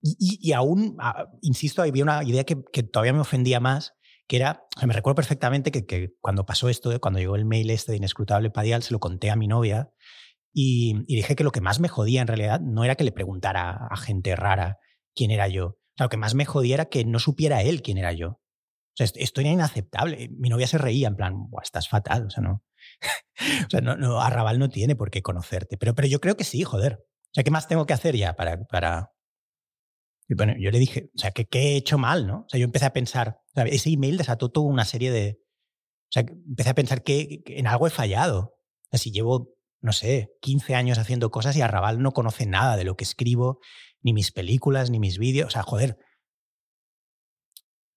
[0.02, 3.94] y, aún, ah, insisto, había una idea que, todavía me ofendía más,
[4.28, 7.92] que era, o me recuerdo perfectamente que, cuando pasó esto, cuando llegó el mail este
[7.92, 9.92] de Inescrutable Padial, se lo conté a mi novia
[10.54, 13.88] y, dije que lo que más me jodía en realidad no era que le preguntara
[13.90, 14.78] a gente rara
[15.16, 15.66] quién era yo.
[15.66, 18.30] O sea, lo que más me jodía era que no supiera él quién era yo.
[18.94, 20.30] O sea, esto era inaceptable.
[20.38, 21.34] Mi novia se reía en plan,
[21.64, 22.28] estás fatal.
[22.28, 22.64] O sea, no.
[23.66, 25.78] o sea, no, no, Arrabal no tiene por qué conocerte.
[25.78, 27.00] Pero, pero yo creo que sí, joder.
[27.34, 29.12] O sea, ¿qué más tengo que hacer ya para, para,
[30.30, 32.42] Y bueno, yo le dije, o sea, ¿qué, he hecho mal, no?
[32.42, 35.40] O sea, yo empecé a pensar, ese email desató toda una serie de...
[35.40, 38.40] O sea, empecé a pensar que, en algo he fallado.
[38.40, 42.78] O sea, si llevo, no sé, 15 años haciendo cosas y Arrabal no conoce nada
[42.78, 43.60] de lo que escribo,
[44.04, 45.48] ni mis películas, ni mis vídeos.
[45.48, 45.98] O sea, joder.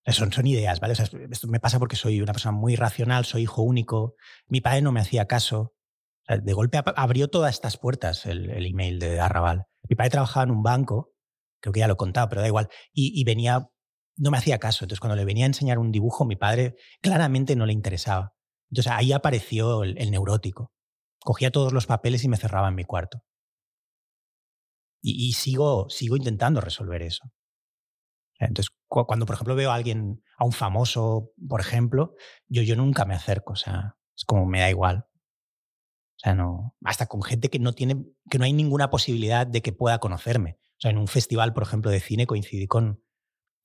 [0.07, 0.93] Son, son ideas, ¿vale?
[0.93, 4.15] Esto me pasa porque soy una persona muy racional, soy hijo único.
[4.47, 5.75] Mi padre no me hacía caso.
[6.27, 9.65] de golpe abrió todas estas puertas el, el email de Arrabal.
[9.89, 11.11] Mi padre trabajaba en un banco
[11.59, 12.69] creo que ya lo he contado, pero da igual.
[12.93, 13.69] Y, venía,
[14.15, 14.85] no me hacía caso.
[14.85, 18.33] Entonces, cuando le venía a enseñar un dibujo, mi padre claramente no le interesaba.
[18.71, 20.71] Entonces, ahí apareció el, neurótico.
[21.19, 23.23] Cogía todos los papeles y me cerraba en mi cuarto.
[25.01, 27.31] Y, sigo, sigo intentando resolver eso.
[28.39, 32.15] Entonces, cuando, por ejemplo, veo a alguien, a un famoso, por ejemplo,
[32.47, 33.53] yo, yo nunca me acerco.
[33.53, 35.05] O sea, es como me da igual.
[36.17, 36.75] O sea, no.
[36.83, 40.57] Hasta con gente que no tiene, que no hay ninguna posibilidad de que pueda conocerme.
[40.77, 43.03] O sea, en un festival, por ejemplo, de cine coincidí con,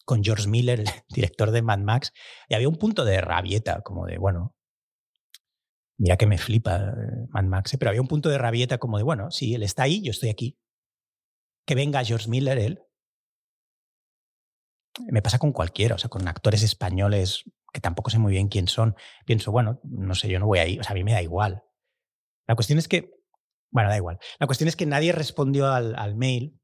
[0.04, 2.12] con George Miller, el director de Mad Max,
[2.48, 4.54] y había un punto de rabieta, como de, bueno,
[5.98, 7.78] mira que me flipa eh, Mad Max, ¿eh?
[7.78, 10.30] pero había un punto de rabieta como de, bueno, sí, él está ahí, yo estoy
[10.30, 10.58] aquí.
[11.66, 12.82] Que venga George Miller, él.
[15.10, 18.68] Me pasa con cualquiera, o sea, con actores españoles que tampoco sé muy bien quién
[18.68, 18.94] son.
[19.24, 21.62] Pienso, bueno, no sé, yo no voy ahí, o sea, a mí me da igual.
[22.46, 23.10] La cuestión es que,
[23.70, 24.18] bueno, da igual.
[24.38, 26.60] La cuestión es que nadie respondió al, mail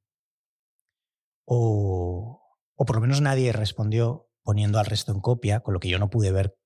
[1.46, 2.42] o,
[2.76, 6.10] por lo menos nadie respondió poniendo al resto en copia, con lo que yo no
[6.10, 6.56] pude ver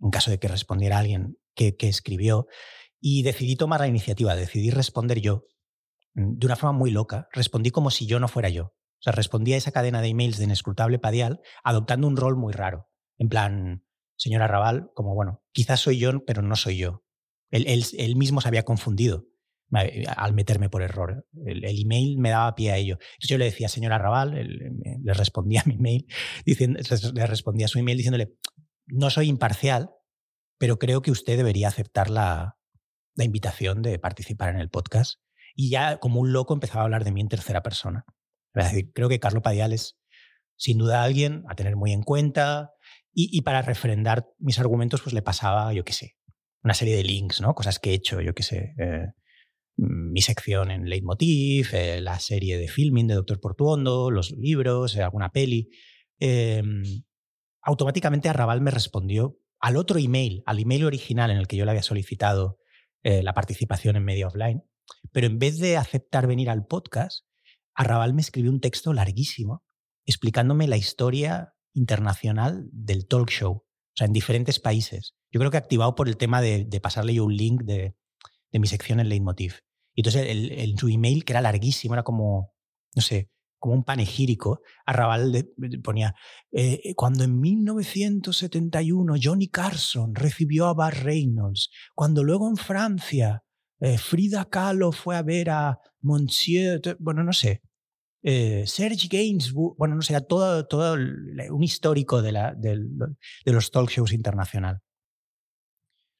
[0.00, 2.46] en caso de que respondiera alguien que, escribió.
[3.00, 5.46] Y decidí tomar la iniciativa, decidí responder yo
[6.14, 7.28] de una forma muy loca.
[7.32, 8.64] Respondí como si yo no fuera yo.
[8.66, 12.52] O sea, respondí a esa cadena de emails de inescrutable padial adoptando un rol muy
[12.52, 12.88] raro.
[13.18, 13.84] En plan,
[14.16, 17.04] señora Raval, como bueno, quizás soy yo, pero no soy yo.
[17.50, 19.26] Él, él mismo se había confundido
[20.16, 21.26] al meterme por error.
[21.44, 22.98] El, email me daba pie a ello.
[23.00, 26.06] Entonces yo le decía, señora Raval, le respondía a mi email,
[26.44, 26.78] diciendo,
[27.12, 28.34] le respondía a su email diciéndole,
[28.86, 29.90] no soy imparcial,
[30.58, 32.56] pero creo que usted debería aceptar la,
[33.16, 35.20] la invitación de participar en el podcast.
[35.54, 38.04] Y ya como un loco empezaba a hablar de mí en tercera persona.
[38.92, 39.98] creo que Carlos Padial es
[40.56, 42.70] sin duda alguien a tener muy en cuenta
[43.12, 46.16] y, para refrendar mis argumentos pues le pasaba, yo qué sé,
[46.64, 47.54] una serie de links, ¿no?
[47.54, 48.74] Cosas que he hecho, yo qué sé.
[48.78, 49.06] Eh,
[49.76, 55.02] mi sección en Leitmotiv, eh, la serie de filming de Doctor Portuondo, los libros, eh,
[55.02, 55.68] alguna peli.
[56.18, 56.82] Em,
[57.62, 61.72] automáticamente Arrabal me respondió al otro email, al email original en el que yo le
[61.72, 62.58] había solicitado
[63.02, 64.62] eh, la participación en Media Offline,
[65.12, 67.26] pero en vez de aceptar venir al podcast,
[67.74, 69.62] Arrabal me escribió un texto larguísimo
[70.06, 75.14] explicándome la historia internacional del talk show, o sea, en diferentes países.
[75.32, 77.96] Yo creo que activado por el tema de pasarle yo un link de,
[78.54, 79.56] de mi sección en Leitmotiv.
[79.94, 82.54] Y entonces el, su email, que era larguísimo, era como,
[82.94, 85.48] no sé, como un panegírico, Arrabal
[85.82, 86.14] ponía,
[86.52, 93.42] eh, cuando en 1971 Johnny Carson recibió a Bar Reynolds, cuando luego en Francia
[93.80, 97.62] eh, Frida Kahlo fue a ver a Monsieur, bueno, no sé,
[98.22, 102.78] eh, Serge Gainsbourg, bueno, no sé, todo, todo un histórico de, la, de,
[103.44, 104.80] los talk shows internacional.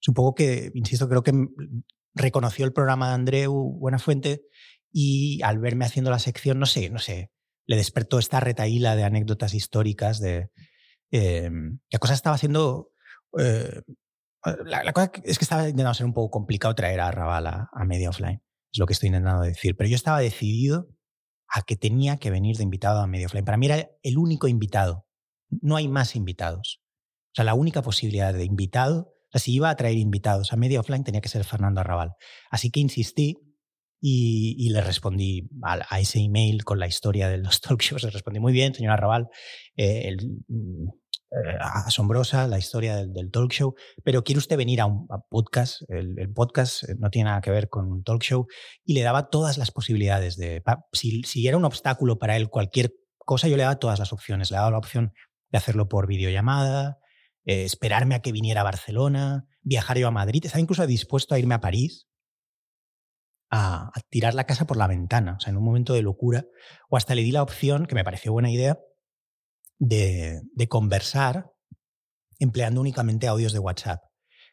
[0.00, 1.32] Supongo que, insisto, creo que
[2.14, 4.42] reconoció el programa de Andreu Buenafuente
[4.92, 7.30] y al verme haciendo la sección, no sé, no sé,
[7.66, 10.50] le despertó esta retaíla de anécdotas históricas de
[11.10, 11.50] eh,
[11.90, 12.90] la cosa estaba haciendo
[13.38, 13.80] eh,
[14.64, 18.10] la, cosa es que estaba intentando ser un poco complicado traer a Raval a, media
[18.10, 18.42] offline,
[18.72, 20.88] es lo que estoy intentando decir, pero yo estaba decidido
[21.48, 23.44] a que tenía que venir de invitado a media offline.
[23.44, 25.06] Para mí era el único invitado,
[25.48, 26.82] no hay más invitados.
[27.32, 31.04] O sea, la única posibilidad de invitado si iba a traer invitados a media offline
[31.04, 32.12] tenía que ser Fernando Arrabal.
[32.50, 33.36] Así que insistí
[34.00, 38.02] y, le respondí a, ese email con la historia de los talk shows.
[38.02, 39.28] Le respondí muy bien, señor Arrabal.
[39.76, 40.16] Eh,
[41.34, 43.74] eh, asombrosa la historia del, talk show,
[44.04, 45.82] pero quiere usted venir a un podcast.
[45.88, 48.46] El, podcast eh, no tiene nada que ver con un talk show
[48.84, 50.62] y le daba todas las posibilidades de.
[50.92, 54.52] Si, si era un obstáculo para él cualquier cosa, yo le daba todas las opciones.
[54.52, 55.12] Le daba la opción
[55.50, 56.98] de hacerlo por videollamada,
[57.44, 60.44] eh, esperarme a que viniera a Barcelona, viajar yo a Madrid.
[60.44, 62.06] Estaba incluso dispuesto a irme a París
[63.50, 66.44] a, tirar la casa por la ventana, o sea, en un momento de locura.
[66.88, 68.78] O hasta le di la opción, que me pareció buena idea,
[69.78, 71.52] de, conversar
[72.38, 74.02] empleando únicamente audios de WhatsApp,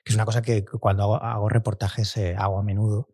[0.03, 3.09] que es una cosa que cuando hago, reportajes eh, hago a menudo.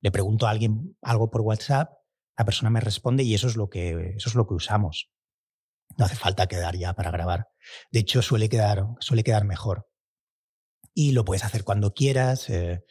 [0.00, 1.92] Le pregunto a alguien algo por WhatsApp,
[2.36, 5.10] la persona me responde y eso es lo que, eso es lo que usamos.
[5.98, 7.48] No hace falta quedar ya para grabar.
[7.90, 9.88] De hecho, suele quedar, suele quedar mejor.
[10.94, 12.48] Y lo puedes hacer cuando quieras.
[12.48, 12.82] Eh,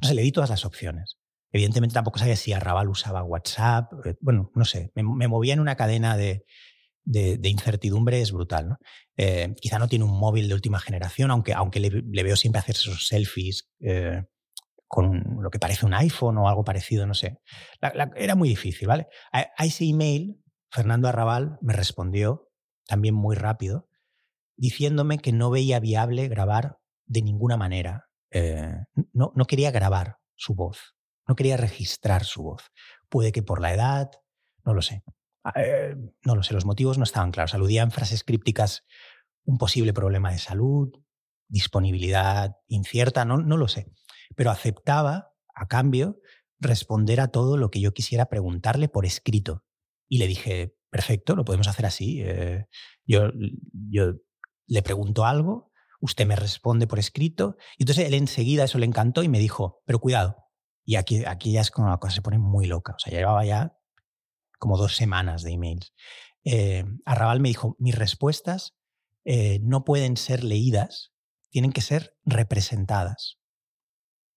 [0.00, 1.18] no sé, le di todas las opciones.
[1.52, 3.92] Evidentemente tampoco sabía si Arrabal usaba WhatsApp.
[4.04, 6.44] Eh, bueno, no sé, me, movía en una cadena de,
[7.04, 8.76] de, incertidumbre es brutal.
[9.16, 12.76] Eh, quizá no tiene un móvil de última generación, aunque, aunque le, veo siempre hacer
[12.76, 14.24] esos selfies eh,
[14.86, 17.38] con lo que parece un iPhone o algo parecido, no sé.
[18.16, 19.06] era muy difícil, ¿vale?
[19.32, 22.48] A, ese email, Fernando Arrabal me respondió
[22.86, 23.88] también muy rápido,
[24.56, 28.08] diciéndome que no veía viable grabar de ninguna manera.
[28.32, 28.74] Eh,
[29.12, 30.96] no, no quería grabar su voz,
[31.26, 32.64] no quería registrar su voz.
[33.08, 34.10] Puede que por la edad,
[34.64, 35.04] no lo sé.
[35.44, 37.54] Ah, eh, no lo sé, los motivos no estaban claros.
[37.54, 38.84] Aludía en frases crípticas
[39.44, 40.90] un posible problema de salud,
[41.48, 43.90] disponibilidad incierta, no, no lo sé.
[44.36, 46.20] Pero aceptaba, a cambio,
[46.58, 49.64] responder a todo lo que yo quisiera preguntarle por escrito.
[50.08, 52.20] Y le dije, perfecto, lo podemos hacer así.
[52.22, 52.66] Eh,
[53.04, 53.30] yo,
[53.72, 54.14] yo
[54.66, 57.56] le pregunto algo, usted me responde por escrito.
[57.78, 60.36] Y entonces él enseguida eso le encantó y me dijo, pero cuidado.
[60.84, 62.94] Y aquí, aquí ya es cuando la cosa se pone muy loca.
[62.94, 63.76] O sea, ya llevaba ya
[64.60, 65.92] como dos semanas de emails.
[66.44, 68.76] Eh, Arrabal me dijo, mis respuestas
[69.24, 71.12] eh, no pueden ser leídas,
[71.48, 73.38] tienen que ser representadas.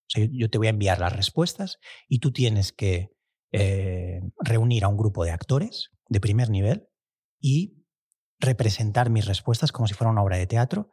[0.08, 3.12] O sea, yo, te voy a enviar las respuestas y tú tienes que
[3.52, 6.88] eh, reunir a un grupo de actores de primer nivel
[7.40, 7.86] y
[8.40, 10.90] representar mis respuestas como si fuera una obra de teatro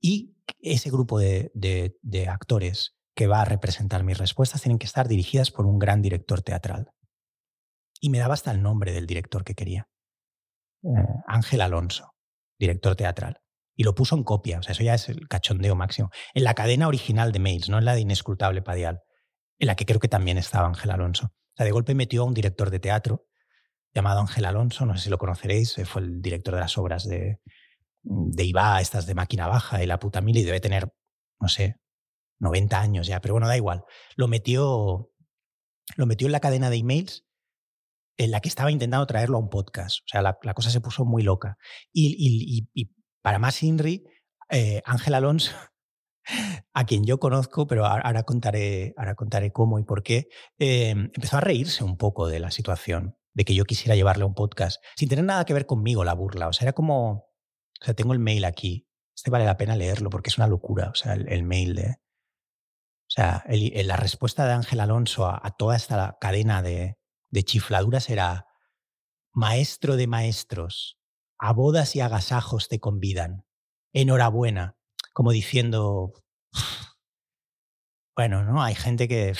[0.00, 5.08] y ese grupo de, de actores que va a representar mis respuestas tienen que estar
[5.08, 6.92] dirigidas por un gran director teatral
[8.00, 9.88] y me daba hasta el nombre del director que quería.
[10.82, 10.88] Eh,
[11.26, 12.14] Ángel Alonso,
[12.58, 13.40] director teatral.
[13.74, 16.10] Y lo puso en copia, o sea, eso ya es el cachondeo máximo.
[16.34, 19.02] En la cadena original de mails, no en la de Inescrutable Padial,
[19.58, 21.26] en la que creo que también estaba Ángel Alonso.
[21.26, 23.26] O sea, de golpe metió a un director de teatro
[23.94, 27.06] llamado Ángel Alonso, no sé si lo conoceréis, eh, fue el director de las obras
[27.06, 27.40] de,
[28.02, 30.92] de Iba, estas de Máquina Baja y La Puta Mil, debe tener,
[31.40, 31.76] no sé,
[32.38, 33.84] 90 años ya, pero bueno, da igual.
[34.16, 35.10] Lo metió,
[35.96, 37.25] lo metió en la cadena de emails
[38.16, 40.00] en la que estaba intentando traerlo a un podcast.
[40.00, 41.58] O sea, la, cosa se puso muy loca.
[41.92, 42.70] Y,
[43.22, 44.04] para más Inri,
[44.50, 45.52] eh, Ángel Alonso,
[46.72, 51.38] a quien yo conozco, pero ahora contaré, ahora contaré cómo y por qué, eh, empezó
[51.38, 54.82] a reírse un poco de la situación, de que yo quisiera llevarle a un podcast,
[54.96, 56.48] sin tener nada que ver conmigo la burla.
[56.48, 60.08] O sea, era como, o sea, tengo el mail aquí, este vale la pena leerlo
[60.10, 61.96] porque es una locura, o sea, el, mail de...
[63.08, 66.98] O sea, la respuesta de Ángel Alonso a toda esta cadena de,
[67.30, 68.46] de chifladuras era
[69.32, 70.98] Maestro de maestros,
[71.38, 73.44] a bodas y agasajos te convidan.
[73.92, 74.78] Enhorabuena,
[75.12, 76.14] como diciendo,
[78.16, 78.62] bueno, ¿no?
[78.62, 79.34] Hay gente que,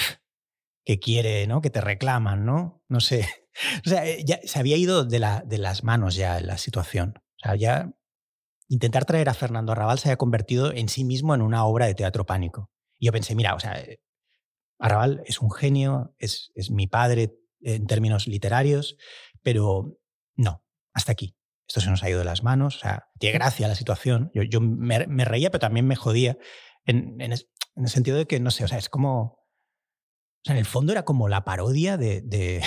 [0.84, 1.62] que quiere, ¿no?
[1.62, 2.82] Que te reclaman, ¿no?
[2.88, 3.26] No sé.
[3.86, 7.14] O sea, eh, ya se había ido de, la, de las manos ya la situación.
[7.16, 7.90] O sea, ya
[8.68, 11.94] intentar traer a Fernando Arrabal se había convertido en sí mismo en una obra de
[11.94, 12.70] teatro pánico.
[12.98, 14.02] Y yo pensé, mira, o sea, eh,
[14.78, 18.96] Arrabal es un genio, es, es mi padre, en términos literarios,
[19.42, 19.98] pero
[20.36, 21.36] no, hasta aquí.
[21.68, 22.76] Esto se nos ha ido de las manos.
[22.76, 24.30] O sea, tiene gracia la situación.
[24.34, 26.38] Yo, yo me, reía, pero también me jodía
[26.84, 29.20] en, en, el sentido de que, no sé, o sea, es como.
[29.22, 32.62] O sea, en el fondo era como la parodia de, de,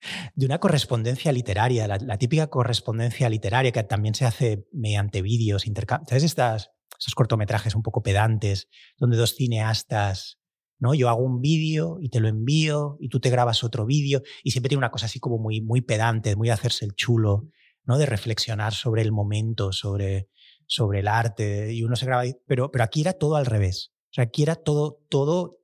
[0.34, 6.08] de una correspondencia literaria, la, típica correspondencia literaria que también se hace mediante vídeos, intercambios.
[6.08, 6.24] ¿Sabes?
[6.24, 8.68] Estas, esos cortometrajes un poco pedantes,
[8.98, 10.39] donde dos cineastas
[10.80, 10.94] ¿no?
[10.94, 14.50] Yo hago un vídeo y te lo envío y tú te grabas otro vídeo y
[14.50, 17.46] siempre tiene una cosa así como muy, muy pedante, muy de hacerse el chulo,
[17.84, 17.98] ¿no?
[17.98, 20.28] De reflexionar sobre el momento, sobre,
[20.66, 23.92] sobre el arte y uno se graba, pero, pero aquí era todo al revés.
[24.10, 25.58] O sea, aquí era todo, todo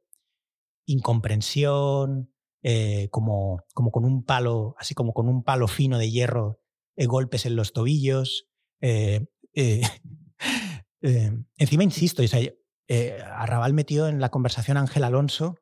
[0.85, 2.31] incomprensión,
[2.63, 6.61] eh, como, como con un palo, así como con un palo fino de hierro,
[6.97, 8.49] eh, golpes en los tobillos.
[8.83, 9.27] Eh,
[11.01, 12.41] encima, insisto, o sea,
[12.89, 15.59] eh, Arrabal metió en la conversación a Ángel Alonso,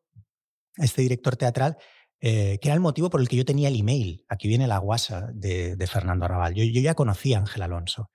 [0.76, 1.76] este director teatral,
[2.20, 4.24] eh, que era el motivo por el que yo tenía el email.
[4.28, 6.54] Aquí viene la guasa de, Fernando Arrabal.
[6.54, 8.10] Yo, ya conocía a Ángel Alonso.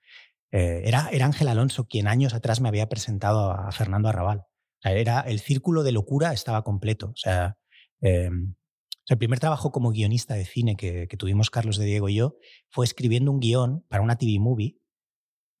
[0.52, 4.44] Eh, era, Ángel Alonso quien años atrás me había presentado a Fernando Arrabal.
[4.82, 7.08] era, el círculo de locura estaba completo.
[7.08, 7.56] O sea,
[8.00, 12.36] el primer trabajo como guionista de cine que, que, tuvimos Carlos de Diego y yo
[12.70, 14.78] fue escribiendo un guion para una TV movie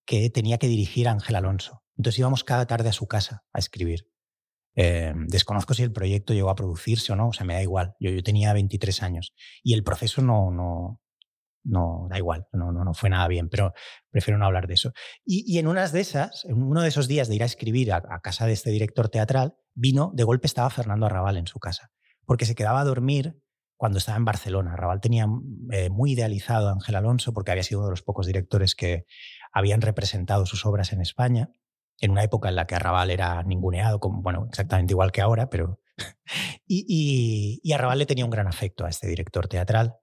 [0.06, 1.79] que tenía que dirigir a Ángel Alonso.
[2.00, 4.08] Entonces íbamos cada tarde a su casa a escribir.
[4.74, 7.94] Eh, desconozco si el proyecto llegó a producirse o no, o sea, me da igual.
[8.00, 10.98] Yo, tenía 23 años y el proceso no, no,
[11.62, 13.74] no da igual, no, no, no fue nada bien, pero
[14.08, 14.92] prefiero no hablar de eso.
[15.26, 18.00] Y, en unas de esas, en uno de esos días de ir a escribir a,
[18.22, 21.90] casa de este director teatral, vino, de golpe estaba Fernando Arrabal en su casa,
[22.24, 23.38] porque se quedaba a dormir
[23.76, 24.72] cuando estaba en Barcelona.
[24.72, 25.26] Arrabal tenía
[25.70, 29.04] eh, muy idealizado a Ángel Alonso porque había sido uno de los pocos directores que
[29.52, 31.50] habían representado sus obras en España
[32.00, 35.48] en una época en la que Arrabal era ninguneado, como, bueno, exactamente igual que ahora,
[35.48, 35.80] pero...
[36.66, 39.96] y, Arrabal le tenía un gran afecto a este director teatral.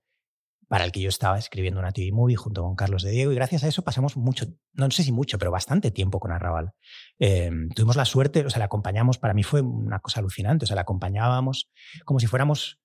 [0.67, 3.35] para el que yo estaba escribiendo una TV Movie junto con Carlos de Diego y
[3.35, 6.73] gracias a eso pasamos mucho, no sé si mucho, pero bastante tiempo con Arrabal.
[7.19, 10.67] Eh, tuvimos la suerte, o sea, le acompañamos, para mí fue una cosa alucinante, o
[10.67, 11.71] sea, le acompañábamos
[12.05, 12.79] como si fuéramos,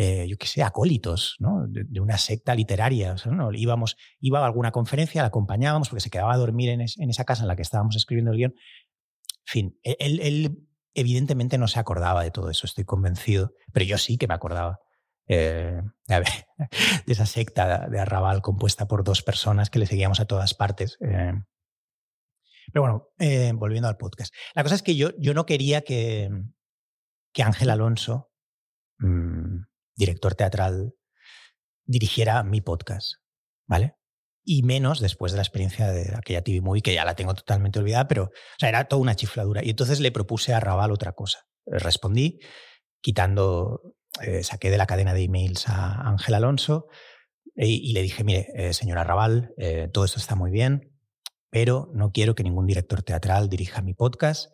[0.00, 1.66] eh, yo qué sé, acólitos, ¿no?
[1.66, 3.14] De, una secta literaria.
[3.14, 3.52] O sea, ¿no?
[3.52, 7.24] Íbamos, iba a alguna conferencia, la acompañábamos porque se quedaba a dormir en, en esa
[7.24, 8.52] casa en la que estábamos escribiendo el guion.
[8.52, 13.86] En fin, e, él, él evidentemente no se acordaba de todo eso, estoy convencido, pero
[13.86, 14.78] yo sí que me acordaba.
[15.26, 20.54] Eh, de esa secta de arrabal compuesta por dos personas que le seguíamos a todas
[20.54, 20.96] partes.
[21.00, 21.32] Eh.
[22.72, 24.32] Pero bueno, eh, volviendo al podcast.
[24.54, 26.30] La cosa es que yo, yo no quería que,
[27.32, 28.30] que Ángel Alonso,
[29.00, 29.67] mm,
[29.98, 30.94] director teatral,
[31.84, 33.14] dirigiera mi podcast,
[33.66, 33.96] ¿vale?
[34.44, 37.78] Y menos después de la experiencia de aquella TV Movie, que ya la tengo totalmente
[37.78, 39.62] olvidada, pero o sea, era toda una chifladura.
[39.64, 41.40] Y entonces le propuse a Arrabal otra cosa.
[41.66, 42.38] Respondí
[43.02, 43.82] quitando
[44.22, 46.88] eh, saqué de la cadena de emails a Ángel Alonso
[47.54, 50.92] y, le dije, mire, eh, señora Raval, eh, todo esto está muy bien,
[51.50, 54.52] pero no quiero que ningún director teatral dirija mi podcast.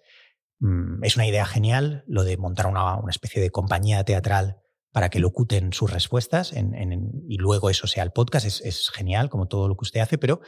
[0.60, 4.56] Mm, es una idea genial lo de montar una, especie de compañía teatral
[4.94, 8.46] para que locuten sus respuestas y luego eso sea el podcast.
[8.46, 10.40] Es, genial, como todo lo que usted hace, pero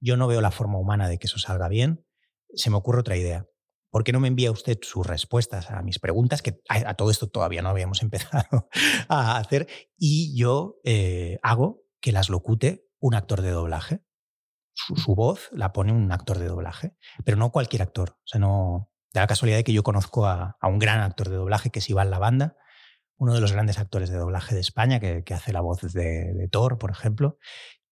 [0.00, 2.02] yo no veo la forma humana de que eso salga bien.
[2.54, 3.46] Se me ocurre otra idea.
[3.90, 6.40] ¿por qué no me envía usted sus respuestas a mis preguntas?
[6.40, 8.68] Que a, todo esto todavía no habíamos empezado
[9.08, 9.68] a hacer.
[9.98, 14.00] Y yo eh, hago que las locute un actor de doblaje.
[14.72, 18.12] Su, voz la pone un actor de doblaje, pero no cualquier actor.
[18.12, 18.90] O sea, no.
[19.12, 21.90] Da la casualidad de que yo conozco a, un gran actor de doblaje que es
[21.90, 22.56] Iván Lavanda,
[23.20, 26.78] uno de los grandes actores de doblaje de España, que, hace la voz de, Thor,
[26.78, 27.38] por ejemplo.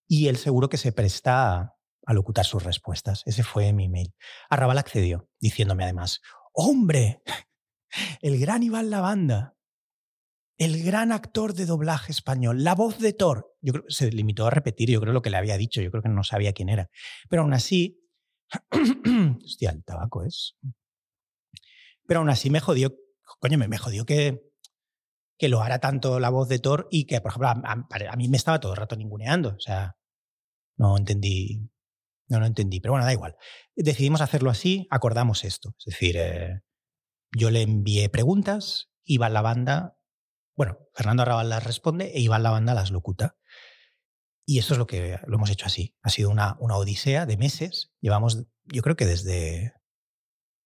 [0.06, 1.74] Y él seguro que se presta
[2.06, 3.22] a locutar sus respuestas.
[3.26, 4.14] Ese fue mi email.
[4.48, 6.22] Arrabal accedió, diciéndome además,
[6.52, 7.22] ¡Hombre!
[8.22, 9.54] El gran Iván Lavanda,
[10.58, 13.54] el gran actor de doblaje español, la voz de Thor.
[13.62, 16.02] Yo creo se limitó a repetir, yo creo lo que le había dicho, yo creo
[16.02, 16.90] que no sabía quién era.
[17.30, 18.02] Pero aún así,
[19.44, 20.56] hostia, el tabaco es.
[22.06, 22.94] Pero aún así me jodió,
[23.38, 24.47] coño, me, jodió que,
[25.39, 28.36] que lo hará tanto la voz de Thor y que, por ejemplo, a, mí me
[28.36, 29.51] estaba todo el rato ninguneando.
[29.51, 29.97] O sea,
[30.76, 31.70] no entendí,
[32.28, 33.36] no lo entendí, pero bueno, da igual.
[33.76, 35.74] Decidimos hacerlo así, acordamos esto.
[35.78, 36.61] Es decir, eh,
[37.30, 39.97] yo le envié preguntas, Iván la banda,
[40.57, 43.36] bueno, Fernando Arrabal las responde e Iván la banda las locuta.
[44.45, 45.95] Y esto es lo que lo hemos hecho así.
[46.03, 47.93] Ha sido una, una odisea de meses.
[48.01, 49.74] Llevamos, yo creo que desde,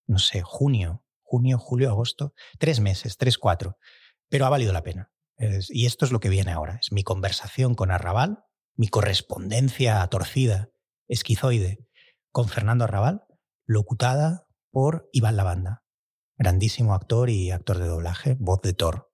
[0.06, 3.76] no sé, junio, junio, julio, agosto, tres meses, tres, cuatro.
[4.32, 5.12] Pero ha valido la pena.
[5.68, 6.78] y esto es lo que viene ahora.
[6.80, 8.44] Es mi conversación con Arrabal,
[8.76, 10.70] mi correspondencia torcida
[11.06, 11.86] esquizoide
[12.30, 13.26] con Fernando Arrabal,
[13.66, 15.84] locutada por Iván Lavanda,
[16.38, 19.12] grandísimo actor y actor de doblaje, voz de Thor.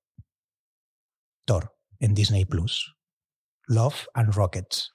[1.44, 2.94] Thor en Disney Plus.
[3.66, 4.94] Love and Rockets.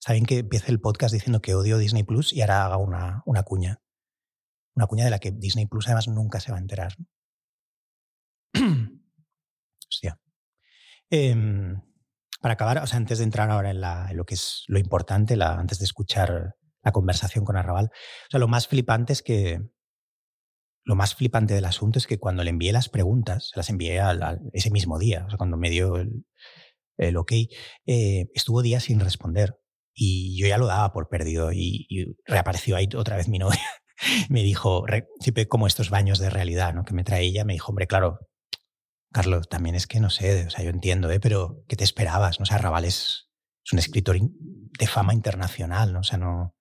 [0.00, 3.44] Saben que empiece el podcast diciendo que odio Disney Plus y ahora haga una, una
[3.44, 3.80] cuña.
[4.74, 6.96] Una cuña de la que Disney Plus además nunca se va a enterar.
[11.10, 11.80] Em,
[12.40, 13.80] para acabar, o sea, antes de entrar ahora en,
[14.16, 18.48] lo que es lo importante, antes de escuchar la conversación con Arrabal, o sea, lo
[18.48, 19.60] más flipante es que
[20.84, 24.00] lo más flipante del asunto es que cuando le envié las preguntas, las envié
[24.52, 26.24] ese mismo día, o sea, cuando me dio el,
[27.00, 27.32] el ok,
[27.86, 29.58] eh, estuvo días sin responder.
[29.94, 33.60] Y yo ya lo daba por perdido y, reapareció ahí otra vez mi novia.
[34.30, 34.84] me dijo,
[35.48, 36.84] como estos baños de realidad ¿no?
[36.84, 38.18] que me trae ella, me dijo, hombre, claro,
[39.12, 41.20] Carlos, también es que no sé, o sea, yo entiendo, ¿eh?
[41.20, 42.38] pero ¿qué te esperabas?
[42.38, 42.44] ¿no?
[42.44, 43.26] O sea, Raval es,
[43.72, 46.00] un escritor de fama internacional, ¿no?
[46.00, 46.56] O sea, no.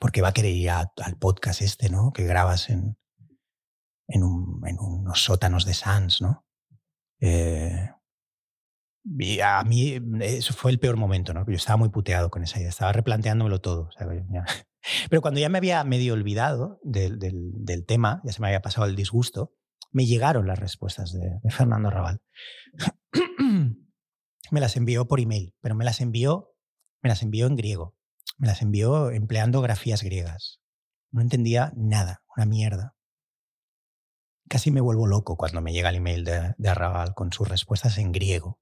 [0.00, 2.12] Porque va a querer ir al podcast este, ¿no?
[2.12, 2.96] Que grabas en,
[4.08, 6.44] en, unos sótanos de Sans, ¿no?
[7.20, 7.90] Eh,
[9.04, 11.44] y a mí eso fue el peor momento, ¿no?
[11.46, 13.90] Yo estaba muy puteado con esa idea, estaba replanteándomelo todo.
[15.10, 18.86] Pero cuando ya me había medio olvidado del, del, tema, ya se me había pasado
[18.86, 19.54] el disgusto,
[19.92, 22.20] me llegaron las respuestas de, Fernando Raval.
[24.50, 26.54] me las envió por email, pero me las envió,
[27.02, 27.94] me las envió en griego.
[28.38, 30.60] Me las envió empleando grafías griegas.
[31.10, 32.96] No entendía nada, una mierda.
[34.48, 38.12] Casi me vuelvo loco cuando me llega el email de, Arrabal con sus respuestas en
[38.12, 38.58] griego.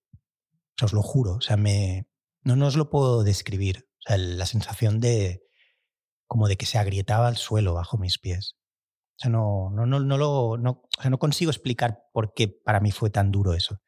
[0.83, 2.09] os lo juro, o sea, me,
[2.43, 3.89] no, no os lo puedo describir.
[4.01, 5.43] O sea, la sensación de
[6.27, 8.57] como de que se agrietaba el suelo bajo mis pies.
[9.21, 12.81] O sea, no, no, no, no, lo, o sea, no consigo explicar por qué para
[12.81, 13.83] mí fue tan duro eso.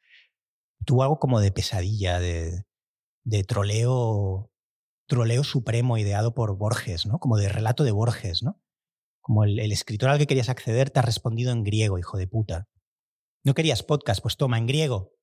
[0.85, 2.65] Tuvo algo como de pesadilla, de,
[3.23, 4.51] de troleo,
[5.07, 7.17] troleo supremo ideado por Borges, ¿no?
[7.17, 8.61] Como de relato de Borges, ¿no?
[9.21, 12.27] Como el, el escritor al que querías acceder te ha respondido en griego, hijo de
[12.27, 12.67] puta.
[13.43, 14.21] ¿No querías podcast?
[14.21, 15.15] Pues toma, en griego.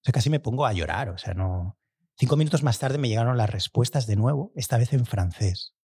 [0.00, 1.08] O sea, casi me pongo a llorar.
[1.08, 1.78] O sea, no.
[2.18, 5.77] Cinco minutos más tarde me llegaron las respuestas de nuevo, esta vez en francés.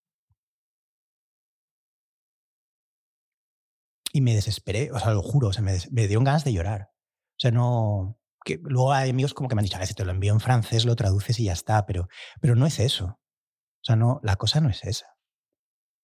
[4.15, 6.91] Y me desesperé, o sea, lo juro, o sea, me, me dieron ganas de llorar.
[7.31, 8.17] O sea, no.
[8.45, 10.31] Que luego hay amigos como que me han dicho, a ver, si te lo envío
[10.31, 12.07] en francés, lo traduces y ya está, pero,
[12.39, 13.05] pero no es eso.
[13.07, 15.07] O sea, no, la cosa no es esa.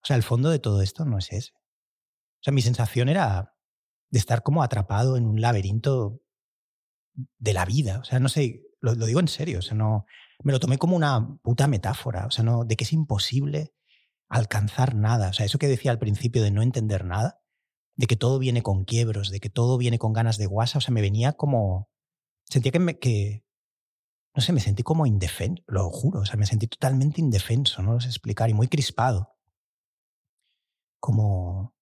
[0.04, 1.54] O sea, el fondo de todo esto no es ese.
[1.54, 3.56] O sea, mi sensación era
[4.10, 6.20] de estar como atrapado en un laberinto
[7.14, 8.00] de la vida.
[8.00, 9.60] O sea, no sé, lo, digo en serio.
[9.60, 10.06] O sea, no,
[10.44, 12.26] me lo tomé como una puta metáfora.
[12.26, 13.74] O sea, no, de que es imposible
[14.28, 15.30] alcanzar nada.
[15.30, 17.41] O sea, eso que decía al principio de no entender nada,
[17.96, 20.80] de que todo viene con quiebros, de que todo viene con ganas de guasa.
[20.80, 21.90] O sea, me venía como.
[22.46, 23.44] Sentía que, me, que
[24.36, 27.94] no sé, me sentí como indefenso, lo juro, o sea, me sentí totalmente indefenso, no
[27.94, 29.36] lo sé explicar, y muy crispado
[31.02, 31.74] como...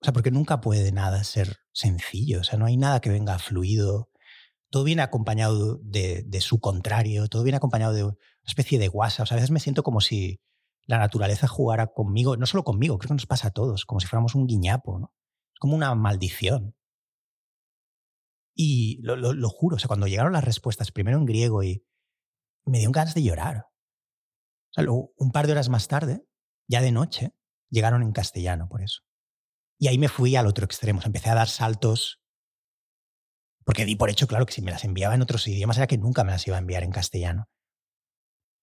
[0.00, 3.38] O sea, porque nunca puede nada ser sencillo, o sea, no hay nada que venga
[3.40, 4.10] fluido.
[4.70, 8.16] Todo viene acompañado de, su contrario, todo viene acompañado de una
[8.46, 9.24] especie de guasa.
[9.24, 10.40] O sea, a veces me siento como si
[10.88, 14.06] la naturaleza jugara conmigo, no solo conmigo, creo que nos pasa a todos, como si
[14.06, 15.12] fuéramos un guiñapo, ¿no?
[15.54, 16.74] Es como una maldición.
[18.54, 21.84] Y lo, juro, o sea, cuando llegaron las respuestas, primero en griego y
[22.64, 23.66] me dio ganas de llorar.
[24.70, 26.26] O sea, un par de horas más tarde,
[26.66, 27.34] ya de noche,
[27.70, 29.02] llegaron en castellano por eso.
[29.78, 32.22] Y ahí me fui al otro extremo, empecé a dar saltos,
[33.64, 35.98] porque di por hecho, claro, que si me las enviaba en otros idiomas era que
[35.98, 37.48] nunca me las iba a enviar en castellano.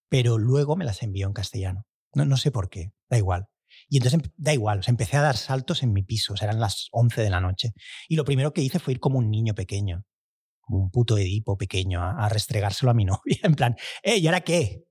[0.09, 1.85] Pero luego me las envió en castellano.
[2.15, 3.47] No, no sé por qué, da igual.
[3.89, 7.21] Y entonces da igual, o empecé a dar saltos en mi piso, eran las 11
[7.21, 7.73] de la noche.
[8.09, 10.05] Y lo primero que hice fue ir como un niño pequeño,
[10.61, 14.27] como un puto Edipo pequeño, a, a restregárselo a mi novia, en plan, ¿eh, y
[14.27, 14.85] ahora qué?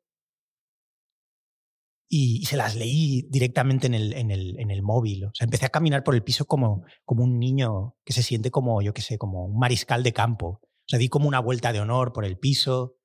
[2.09, 5.25] y, se las leí directamente en el, en, el, en el, móvil.
[5.25, 8.51] O sea, empecé a caminar por el piso como, como un niño que se siente
[8.51, 10.61] como, yo qué sé, como un mariscal de campo.
[10.62, 12.97] O sea, di como una vuelta de honor por el piso.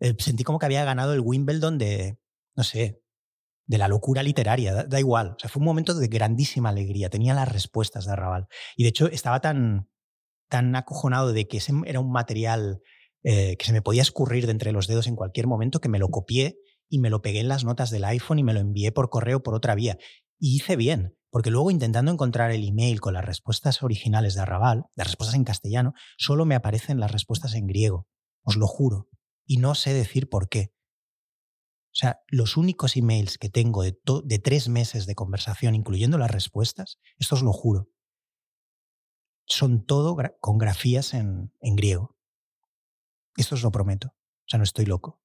[0.00, 2.18] Eh, sentí como que había ganado el Wimbledon de,
[2.56, 3.02] no sé,
[3.68, 5.34] de la locura literaria, da, igual.
[5.36, 7.10] O sea, fue un momento de grandísima alegría.
[7.10, 8.48] Tenía las respuestas de Arrabal.
[8.76, 9.88] Y de hecho estaba tan,
[10.48, 12.80] tan acojonado de que ese era un material
[13.22, 15.98] eh, que se me podía escurrir de entre los dedos en cualquier momento que me
[15.98, 16.58] lo copié
[16.88, 19.42] y me lo pegué en las notas del iPhone y me lo envié por correo
[19.42, 19.98] por otra vía.
[20.38, 24.86] Y hice bien, porque luego intentando encontrar el email con las respuestas originales de Arrabal,
[24.94, 28.08] las respuestas en castellano, solo me aparecen las respuestas en griego,
[28.42, 29.08] os lo juro,
[29.46, 30.72] y no sé decir por qué.
[31.98, 37.00] O sea, los únicos emails que tengo de, tres meses de conversación, incluyendo las respuestas,
[37.18, 37.88] esto os lo juro,
[39.46, 42.16] son todo con grafías en, en griego.
[43.36, 44.10] Esto os lo prometo.
[44.10, 45.20] O sea, no estoy loco.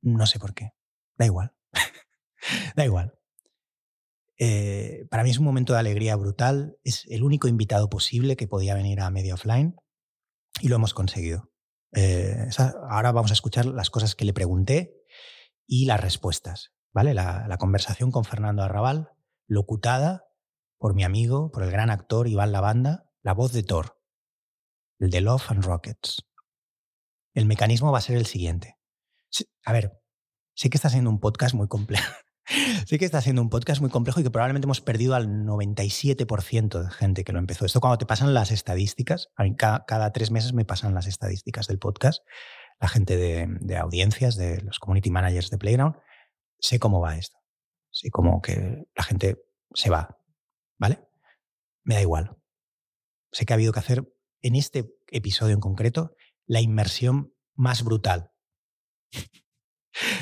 [0.00, 0.70] No sé por qué.
[1.16, 1.54] Da igual.
[2.74, 3.14] da igual.
[4.38, 6.78] Eh, para mí es un momento de alegría brutal.
[6.82, 9.76] Es el único invitado posible que podía venir a Media Offline
[10.60, 11.52] y lo hemos conseguido.
[11.92, 12.48] Eh,
[12.88, 15.01] ahora vamos a escuchar las cosas que le pregunté
[15.66, 16.72] y las respuestas.
[16.92, 17.14] ¿vale?
[17.14, 19.10] La, conversación con Fernando Arrabal,
[19.46, 20.26] locutada
[20.78, 24.00] por mi amigo, por el gran actor Iván Lavanda, la voz de Thor,
[24.98, 26.26] el de Love and Rockets.
[27.34, 28.78] El mecanismo va a ser el siguiente
[29.64, 30.00] a ver,
[30.54, 32.12] sé que está siendo un podcast muy complejo.
[32.86, 36.82] sé que está siendo un podcast muy complejo y que probablemente hemos perdido al 97%
[36.82, 37.64] de gente que lo empezó.
[37.64, 41.66] Esto cuando te pasan las estadísticas, a mí cada, tres meses me pasan las estadísticas
[41.66, 42.22] del podcast,
[42.82, 45.96] la gente de, audiencias, de los community managers de Playground,
[46.58, 47.38] sé cómo va esto.
[47.90, 49.38] Sé cómo que la gente
[49.72, 50.18] se va,
[50.78, 50.98] ¿vale?
[51.84, 52.36] Me da igual.
[53.30, 56.16] Sé que ha habido que hacer en este episodio en concreto
[56.46, 58.32] la inmersión más brutal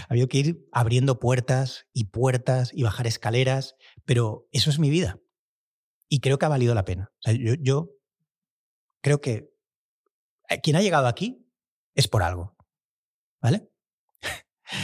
[0.08, 5.18] Había que ir abriendo puertas y puertas y bajar escaleras, pero eso es mi vida.
[6.08, 7.10] Y creo que ha valido la pena.
[7.60, 7.90] yo,
[9.00, 9.54] creo que
[10.48, 11.39] eh, quien ha llegado aquí
[11.94, 12.56] es por algo.
[13.42, 13.70] ¿Vale?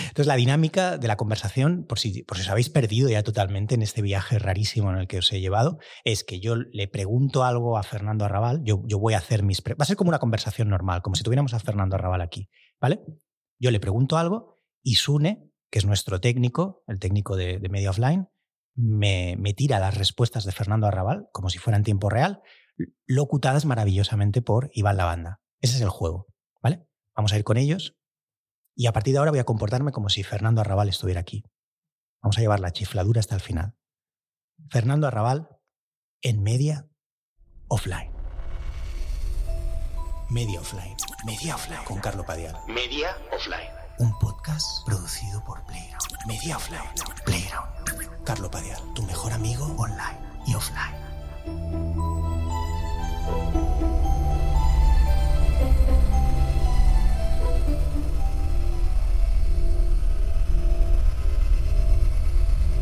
[0.09, 3.75] Entonces, la dinámica de la conversación, por si, por si os habéis perdido ya totalmente
[3.75, 7.45] en este viaje rarísimo en el que os he llevado, es que yo le pregunto
[7.45, 9.63] algo a Fernando Arrabal, yo, yo voy a hacer mis...
[9.63, 12.49] Va a ser como una conversación normal, como si tuviéramos a Fernando Arrabal aquí,
[12.81, 13.01] ¿vale?
[13.59, 18.29] Yo le pregunto algo y Sune, que es nuestro técnico, el técnico de, Media Offline,
[18.75, 22.41] me, me, tira las respuestas de Fernando Arrabal, como si fuera en tiempo real,
[23.07, 25.41] locutadas maravillosamente por Iván Lavanda.
[25.61, 26.27] Ese es el juego.
[27.17, 27.97] Vamos a ir con ellos
[28.77, 31.45] y a partir de ahora voy a comportarme como si Fernando Arrabal estuviera aquí.
[32.23, 33.75] Vamos a llevar la chifladura hasta el final.
[34.71, 35.49] Fernando Arrabal
[36.23, 36.89] en Media
[37.69, 38.13] Offline.
[40.29, 40.97] Media Offline.
[41.25, 41.85] Media Offline.
[41.85, 42.57] Con Carlo Padial.
[42.69, 43.71] Media Offline.
[43.99, 46.27] Un podcast producido por Playground.
[46.27, 46.83] Media Offline.
[47.25, 48.25] Playground.
[48.25, 51.16] Carlo Padial, tu mejor amigo online y offline.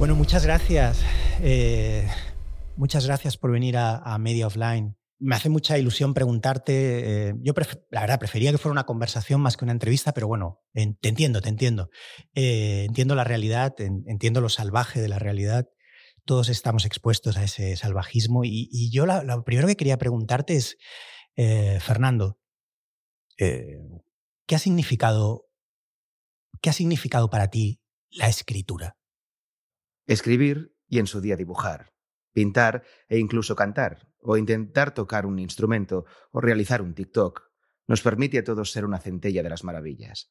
[0.05, 1.03] Bueno, muchas gracias.
[1.41, 2.07] Eh,
[2.77, 4.99] muchas gracias por venir a, Media Offline.
[5.19, 7.29] Me hace mucha ilusión preguntarte.
[7.29, 7.55] Eh, yo,
[7.91, 11.41] la verdad, prefería que fuera una conversación más que una entrevista, pero bueno, te entiendo,
[11.41, 11.89] te entiendo.
[12.35, 15.71] Eh, entiendo la realidad, entiendo lo salvaje de la realidad.
[16.27, 18.45] Todos estamos expuestos a ese salvajismo.
[18.45, 20.77] Y, yo lo primero que quería preguntarte es,
[21.83, 22.39] Fernando,
[23.39, 25.47] ¿qué ha significado,
[26.61, 27.81] qué ha significado para ti
[28.11, 28.99] la escritura?
[30.07, 31.93] Escribir y en su día dibujar,
[32.33, 37.43] pintar e incluso cantar, o intentar tocar un instrumento o realizar un TikTok,
[37.87, 40.31] nos permite a todos ser una centella de las maravillas.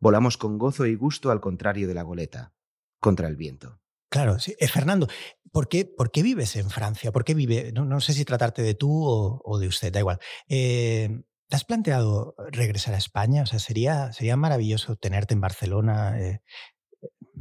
[0.00, 2.54] Volamos con gozo y gusto al contrario de la goleta,
[3.00, 3.80] contra el viento.
[4.10, 4.54] Claro, sí.
[4.58, 5.08] Eh, Fernando,
[5.52, 7.12] ¿por qué, ¿por qué, vives en Francia?
[7.12, 7.72] ¿Por qué vive?
[7.72, 10.18] No, sé si tratarte de tú o, de usted, da igual.
[10.48, 13.42] Eh, ¿Te has planteado regresar a España?
[13.42, 16.42] O sea, sería, sería maravilloso tenerte en Barcelona, eh,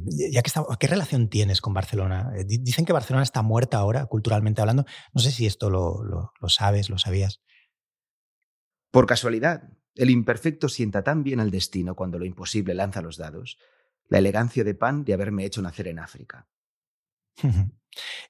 [0.06, 2.32] ya que ¿qué relación tienes con Barcelona?
[2.36, 4.86] Eh, dicen que Barcelona está muerta ahora, culturalmente hablando.
[5.14, 7.42] No sé si esto lo, lo, sabes, lo sabías.
[8.92, 9.64] Por casualidad,
[9.96, 13.58] el imperfecto sienta tan bien al destino cuando lo imposible lanza los dados,
[14.08, 16.48] la elegancia de pan de haberme hecho nacer en África.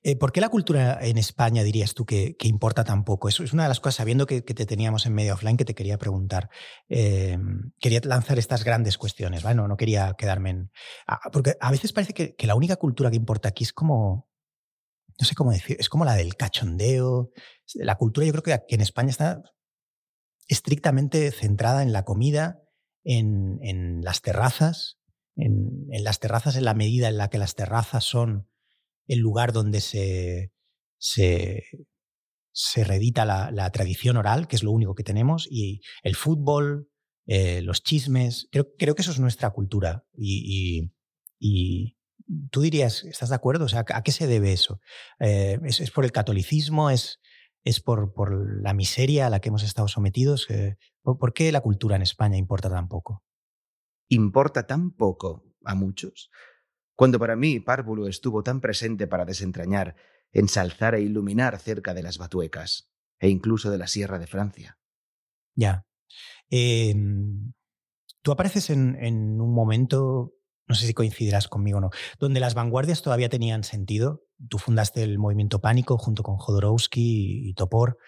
[0.03, 3.29] Eh, ¿Por qué la cultura en España dirías tú que, importa tan poco?
[3.29, 5.75] Eso es una de las cosas, sabiendo que, te teníamos en medio offline, que te
[5.75, 6.49] quería preguntar.
[6.87, 9.55] Em, quería lanzar estas grandes cuestiones, ¿vale?
[9.55, 10.71] No, quería quedarme en...
[11.31, 14.27] porque a veces parece que, la única cultura que importa aquí es como...
[15.19, 17.31] No sé cómo decir, es como la del cachondeo.
[17.73, 19.41] La cultura yo creo que en España está
[20.47, 22.61] estrictamente centrada en la comida,
[23.03, 24.99] en, las terrazas,
[25.35, 28.47] en, en las terrazas en la medida en la que las terrazas son
[29.07, 30.51] el lugar donde se,
[30.97, 31.63] se,
[32.51, 36.89] se redita la, tradición oral, que es lo único que tenemos, y el fútbol,
[37.25, 38.47] eh, los chismes.
[38.51, 40.05] Creo, creo, que eso es nuestra cultura.
[40.13, 40.91] Y,
[42.51, 43.65] tú dirías, ¿estás de acuerdo?
[43.65, 44.79] O sea, ¿a qué se debe eso?
[45.19, 46.89] Eh, ¿es, por el catolicismo?
[46.89, 47.19] ¿Es,
[47.63, 50.49] es por, por, la miseria a la que hemos estado sometidos?
[50.49, 53.23] Eh, ¿por, qué la cultura en España importa tan poco?
[54.09, 56.31] Importa tan poco a muchos
[56.97, 59.95] cuando para mí Párvulo estuvo tan presente para desentrañar,
[60.31, 64.79] ensalzar e iluminar cerca de las Batuecas e incluso de la Sierra de Francia.
[65.55, 65.85] Ya.
[66.49, 67.53] Em,
[68.23, 68.95] tú apareces en,
[69.39, 70.33] un momento,
[70.67, 74.23] no sé si coincidirás conmigo o no, donde las vanguardias todavía tenían sentido.
[74.49, 77.99] Tú fundaste el movimiento Pánico junto con Jodorowsky y Topor.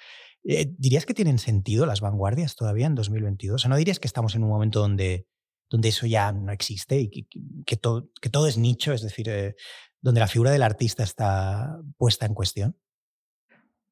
[0.44, 3.54] Eh, ¿Dirías que tienen sentido las vanguardias todavía en 2022?
[3.54, 5.28] O sea, ¿no dirías que estamos en un momento donde
[5.70, 7.28] donde eso ya no existe y
[7.66, 9.56] que, todo, que todo, es nicho, es decir, eh,
[10.02, 12.78] donde la figura del artista está puesta en cuestión?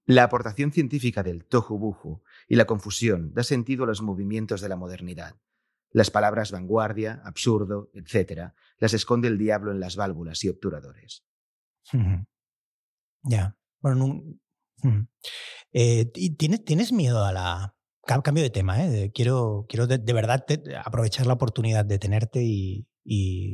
[0.05, 4.77] La aportación científica del tohu y la confusión da sentido a los movimientos de la
[4.77, 5.35] modernidad.
[5.91, 11.25] Las palabras vanguardia, absurdo, etc., las esconde el diablo en las válvulas y obturadores.
[13.23, 13.57] Ya.
[13.81, 14.23] Bueno,
[15.73, 17.76] eh, ¿tienes, ¿Tienes miedo a la,
[18.07, 19.11] Cambio de tema, ¿eh?
[19.13, 20.45] quiero, quiero de, verdad
[20.85, 22.87] aprovechar la oportunidad de tenerte y,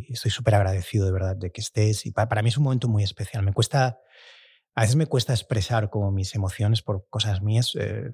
[0.09, 2.05] estoy súper agradecido de verdad de que estés.
[2.05, 3.43] Y para, mí es un momento muy especial.
[3.43, 3.99] Me cuesta,
[4.75, 8.11] a veces me cuesta expresar como mis emociones por cosas mías, eh,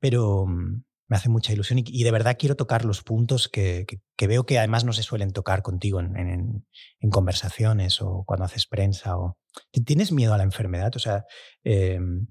[0.00, 3.86] pero mm, me hace mucha ilusión y, de verdad quiero tocar los puntos que,
[4.18, 6.64] veo que además no se suelen tocar contigo en,
[7.10, 9.16] conversaciones o cuando haces prensa.
[9.16, 9.38] O,
[9.84, 10.92] ¿Tienes miedo a la enfermedad?
[10.96, 11.24] O sea,
[11.64, 12.26] Mm,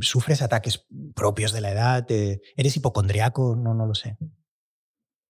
[0.00, 2.06] ¿Sufres ataques propios de la edad?
[2.10, 3.56] ¿Eres hipocondriaco?
[3.56, 4.16] No, no lo sé.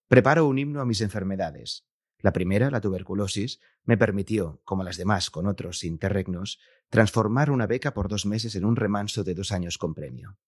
[0.08, 1.84] Preparo un himno a mis enfermedades.
[2.20, 6.58] La primera, la tuberculosis, me permitió, como las demás con otros interregnos,
[6.88, 10.38] transformar una beca por dos meses en un remanso de dos años con premio.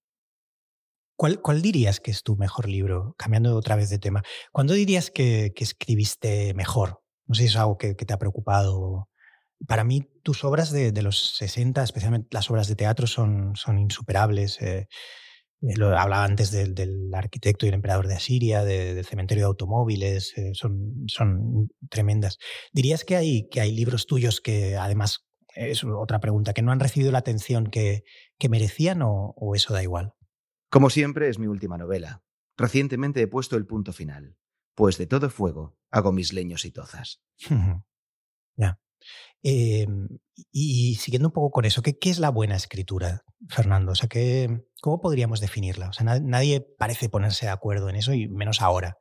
[1.16, 3.14] ¿Cuál, cuál dirías que es tu mejor libro?
[3.18, 4.22] Cambiando otra vez de tema.
[4.52, 7.02] ¿Cuándo dirías que, escribiste mejor?
[7.26, 9.08] No sé si es algo que, que te ha preocupado
[9.66, 14.60] para mí, tus obras de, los 60, especialmente las obras de teatro, son, son insuperables.
[14.60, 14.88] Eh,
[15.60, 16.74] eh, lo hablaba antes del,
[17.12, 22.38] arquitecto y el emperador de Asiria, del cementerio de automóviles, eh, son, son tremendas.
[22.72, 26.80] ¿Dirías que hay, que hay libros tuyos que, además, es otra pregunta, que no han
[26.80, 28.04] recibido la atención que,
[28.38, 30.14] que merecían o, o eso da igual?
[30.70, 32.22] Como siempre, es mi última novela.
[32.56, 34.36] Recientemente he puesto el punto final,
[34.74, 37.22] pues de todo fuego hago mis leños y tozas.
[38.56, 38.78] ya.
[39.42, 40.08] Em,
[40.52, 43.92] y, siguiendo un poco con eso, ¿qué, ¿qué, es la buena escritura, Fernando?
[43.92, 45.88] O sea, ¿qué, ¿cómo podríamos definirla?
[45.88, 48.98] O sea, nadie parece ponerse de acuerdo en eso y menos ahora.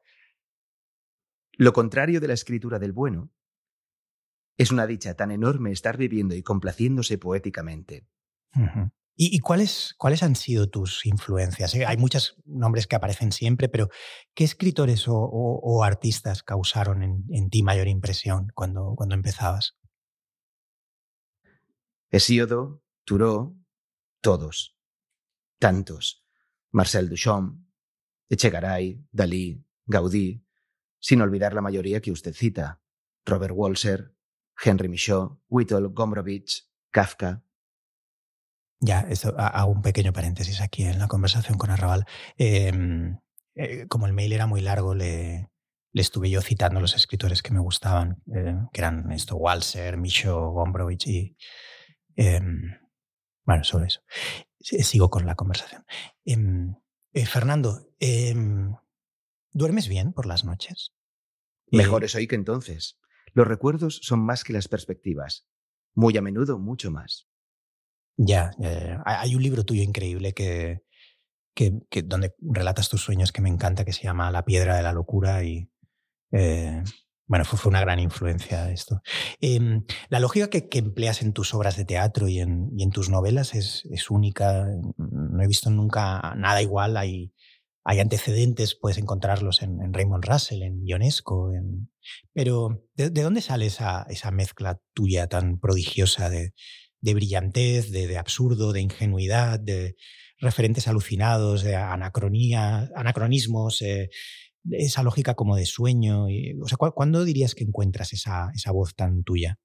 [1.54, 3.32] Lo contrario de la escritura del bueno
[4.58, 8.08] es una dicha tan enorme estar viviendo y complaciéndose poéticamente.
[9.16, 11.74] ¿Y, cuáles, cuáles han sido tus influencias?
[11.74, 13.90] Eh, hay muchos nombres que aparecen siempre, pero
[14.36, 19.76] ¿qué escritores o, artistas causaron en, en, ti mayor impresión cuando, cuando empezabas?
[22.10, 23.56] Hesíodo, Turó,
[24.22, 24.78] todos.
[25.60, 26.26] Tantos.
[26.72, 27.66] Marcel Duchamp,
[28.30, 30.44] Echegaray, Dalí, Gaudí,
[31.00, 32.82] sin olvidar la mayoría que usted cita.
[33.26, 34.14] Robert Walser,
[34.62, 37.44] Henry Michaud, Whittle, Gombrowicz, Kafka.
[38.80, 42.06] Ya, esto, hago un pequeño paréntesis aquí en la conversación con Arrabal.
[42.38, 43.20] Em,
[43.56, 45.50] eh, como el mail era muy largo, le,
[45.94, 51.08] estuve yo citando los escritores que me gustaban, eh, que eran esto, Walser, Michaud, Gombrowicz
[51.08, 51.38] y...
[52.18, 52.74] Em,
[53.46, 54.02] bueno, sobre eso.
[54.60, 55.86] Sigo con la conversación.
[56.26, 56.76] Em,
[57.14, 57.88] eh, Fernando,
[59.54, 60.94] ¿duermes bien por las noches?
[61.72, 63.00] Mejor es hoy que entonces.
[63.34, 65.48] Los recuerdos son más que las perspectivas.
[65.96, 67.30] Muy a menudo, mucho más.
[68.18, 68.52] Ya,
[69.06, 70.84] hay un libro tuyo increíble que,
[71.54, 74.94] que, donde relatas tus sueños que me encanta, que se llama La piedra de la
[74.94, 75.72] locura y
[76.32, 76.84] eh,
[77.28, 79.02] bueno, fue, una gran influencia esto.
[79.42, 83.84] Em, la lógica que, empleas en tus obras de teatro y en, tus novelas es,
[84.10, 84.66] única.
[84.98, 86.96] No he visto nunca nada igual.
[86.96, 87.34] Hay,
[87.84, 91.54] antecedentes, puedes encontrarlos en, Raymond Russell, en Ionesco.
[91.54, 91.90] En...
[92.34, 96.54] Pero, ¿de, ¿de, dónde sale esa, mezcla tuya tan prodigiosa de,
[97.02, 99.98] brillantez, de, absurdo, de ingenuidad, de
[100.40, 104.10] referentes alucinados, de anacronismos, eh,
[104.72, 106.30] esa lógica como de sueño.
[106.30, 109.60] Y, o sea, ¿cuándo dirías que encuentras esa, esa voz tan tuya?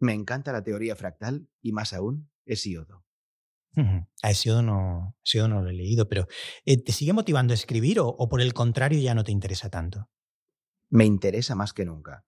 [0.00, 3.04] Me encanta la teoría fractal y más aún Hesiodo.
[4.22, 6.26] A Hesiodo no, Hesiodo no lo he leído, pero
[6.66, 9.70] eh, ¿te sigue motivando a escribir o, o, por el contrario ya no te interesa
[9.70, 10.10] tanto?
[10.90, 12.26] Me interesa más que nunca.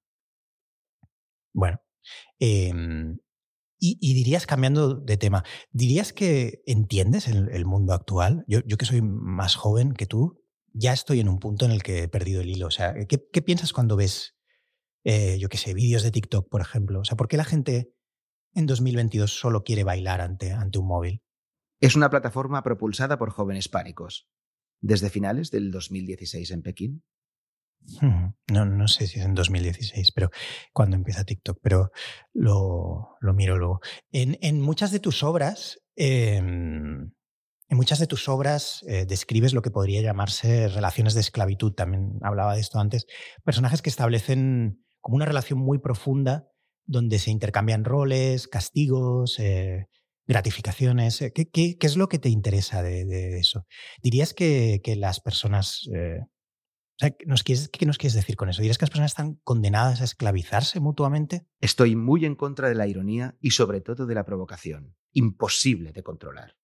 [1.52, 1.80] Bueno,
[2.40, 2.72] eh,
[3.86, 8.44] y, dirías, cambiando de tema, ¿dirías que entiendes el, el mundo actual?
[8.48, 10.42] Yo, yo, que soy más joven que tú,
[10.74, 12.66] ya estoy en un punto en el que he perdido el hilo.
[12.66, 14.36] O sea, ¿qué, qué piensas cuando ves,
[15.04, 17.00] eh, yo qué sé, vídeos de TikTok, por ejemplo?
[17.00, 17.92] O sea, ¿por qué la gente
[18.52, 21.22] en 2022 solo quiere bailar ante, ante un móvil?
[21.80, 24.28] Es una plataforma propulsada por jóvenes pánicos.
[24.80, 27.04] Desde finales del 2016 en Pekín,
[28.50, 30.30] no, no sé si es en 2016, pero
[30.72, 31.90] cuando empieza TikTok, pero
[32.32, 33.80] lo, lo miro luego.
[34.10, 36.42] En, en, muchas de tus obras, eh,
[37.68, 41.72] en muchas de tus obras eh, describes lo que podría llamarse relaciones de esclavitud.
[41.72, 43.06] También hablaba de esto antes.
[43.44, 46.46] Personajes que establecen como una relación muy profunda
[46.86, 49.86] donde se intercambian roles, castigos, eh,
[50.26, 51.22] gratificaciones.
[51.22, 53.66] Eh, ¿Qué, es lo que te interesa de, eso?
[54.02, 56.20] ¿Dirías que, que las personas eh,
[56.94, 58.62] o sea, ¿nos quieres, ¿qué nos quieres decir con eso?
[58.62, 61.44] ¿Dirías que las personas están condenadas a esclavizarse mutuamente?
[61.60, 64.94] Estoy muy en contra de la ironía y sobre todo de la provocación.
[65.12, 66.56] Imposible de controlar.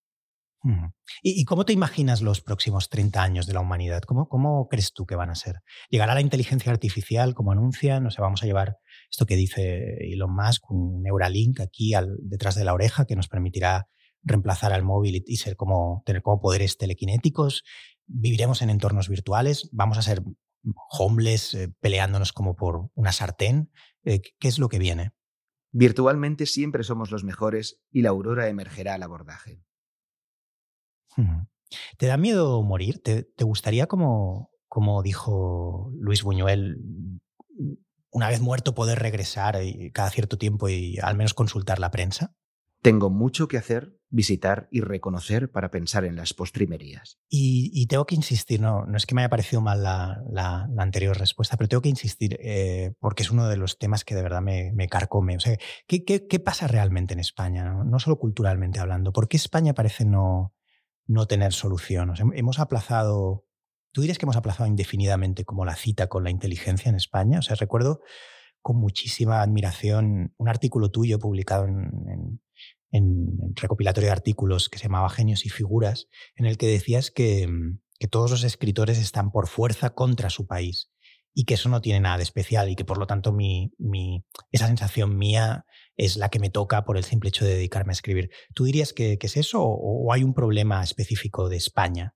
[1.23, 4.03] ¿Y, ¿Y, cómo te imaginas los próximos 30 años de la humanidad?
[4.03, 5.63] ¿Cómo, ¿Cómo crees tú que van a ser?
[5.89, 8.07] ¿Llegará la inteligencia artificial como anuncian?
[8.07, 8.77] O sea, vamos a llevar
[9.11, 13.29] esto que dice Elon Musk, un Neuralink aquí al, detrás de la oreja que nos
[13.29, 13.89] permitirá
[14.23, 17.65] reemplazar al móvil y, y ser como, tener como poderes telequinéticos
[18.11, 20.23] viviremos en entornos virtuales, vamos a ser
[20.99, 23.71] homeless eh, peleándonos como por una sartén.
[24.05, 25.13] Eh, ¿Qué es lo que viene?
[25.73, 29.63] Virtualmente siempre somos los mejores y la aurora emergerá al abordaje.
[31.99, 33.03] ¿Te da miedo morir?
[33.03, 36.79] ¿Te, te gustaría, como, como dijo Luis Buñuel,
[38.11, 42.35] una vez muerto poder regresar y cada cierto tiempo y al menos consultar la prensa?
[42.83, 47.19] Tengo mucho que hacer, visitar y reconocer para pensar en las postrimerías.
[47.29, 50.67] Y, y tengo que insistir, no, no es que me haya parecido mal la, la,
[50.73, 54.15] la anterior respuesta, pero tengo que insistir eh, porque es uno de los temas que
[54.15, 55.37] de verdad me, me carcome.
[55.37, 57.65] O sea, ¿qué, qué, qué pasa realmente en España?
[57.65, 57.85] No?
[57.85, 59.13] no, solo culturalmente hablando.
[59.13, 60.55] ¿Por qué España parece no,
[61.11, 62.13] no tener solución?
[62.35, 63.45] Hemos aplazado,
[63.93, 67.41] ¿tú dirías que hemos aplazado indefinidamente como la cita con la inteligencia en España?
[67.41, 68.01] O sea, recuerdo
[68.63, 72.41] con muchísima admiración un artículo tuyo publicado en,
[72.93, 77.47] en recopilatorio de artículos que se llamaba Genios y Figuras, en el que decías que,
[77.49, 80.91] mm, que, todos los escritores están por fuerza contra su país
[81.35, 83.73] y que eso no tiene nada de especial y que por lo tanto mi,
[84.51, 85.65] esa sensación mía
[86.05, 88.31] es la que me toca por el simple hecho de dedicarme a escribir.
[88.55, 92.15] ¿Tú dirías que, que es eso o, o hay un problema específico de España?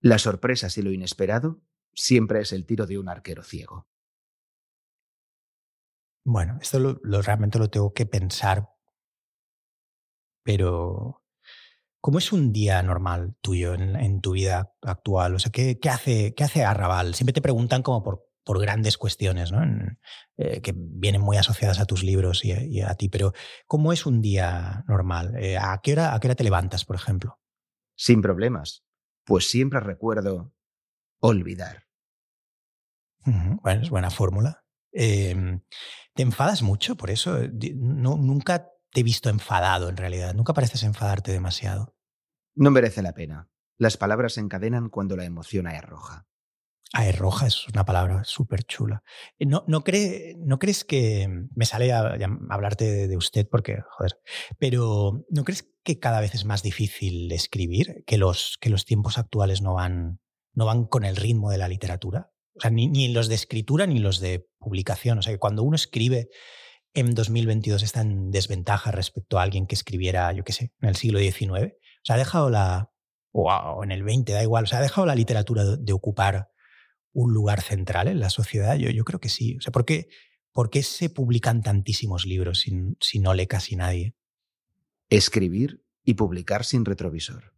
[0.00, 1.60] Las sorpresas y lo inesperado
[1.94, 3.88] siempre es el tiro de un arquero ciego.
[6.24, 8.68] Bueno, esto lo, lo, realmente lo tengo que pensar
[10.48, 11.22] pero
[12.00, 15.34] ¿cómo es un día normal tuyo en, en tu vida actual?
[15.34, 17.14] O sea, ¿qué, qué, hace, ¿qué hace Arrabal?
[17.14, 19.62] Siempre te preguntan como por, por grandes cuestiones, ¿no?
[19.62, 19.98] En,
[20.38, 23.34] eh, que vienen muy asociadas a tus libros y, y, a ti, pero
[23.66, 25.36] ¿cómo es un día normal?
[25.36, 27.38] Eh, ¿a, qué hora, ¿A qué hora te levantas, por ejemplo?
[27.94, 28.86] Sin problemas,
[29.26, 30.54] pues siempre recuerdo
[31.20, 31.84] olvidar.
[33.26, 34.64] Bueno, es buena fórmula.
[34.92, 35.60] Eh,
[36.14, 37.38] ¿Te enfadas mucho por eso?
[37.74, 40.32] No, ¿Nunca te he visto enfadado en realidad.
[40.32, 41.94] Nunca pareces enfadarte demasiado.
[42.54, 43.50] No merece la pena.
[43.76, 46.26] Las palabras se encadenan cuando la emoción roja.
[46.94, 49.02] Ah, roja es una palabra súper chula.
[49.38, 49.84] Eh, ¿No, no,
[50.38, 52.16] ¿No crees que me sale a,
[52.48, 54.18] hablarte de, usted porque, joder,
[54.58, 59.18] pero ¿no crees que cada vez es más difícil escribir, que los, que los tiempos
[59.18, 60.20] actuales no van,
[60.54, 62.32] no van con el ritmo de la literatura?
[62.56, 65.18] O sea, ni, ni los de escritura ni los de publicación.
[65.18, 66.30] O sea, que cuando uno escribe
[66.94, 70.96] en 2022 está en desventaja respecto a alguien que escribiera, yo qué sé, en el
[70.96, 71.50] siglo XIX.
[71.52, 72.90] O sea, ha dejado la,
[73.32, 76.48] o en el 20, da igual, o sea, ha dejado la literatura de ocupar
[77.12, 78.76] un lugar central en la sociedad?
[78.76, 79.56] Yo, yo creo que sí.
[79.56, 80.08] O sea, ¿por qué,
[80.52, 84.14] ¿por qué se publican tantísimos libros si, si no lee casi nadie?
[85.08, 87.52] Escribir y publicar sin retrovisor.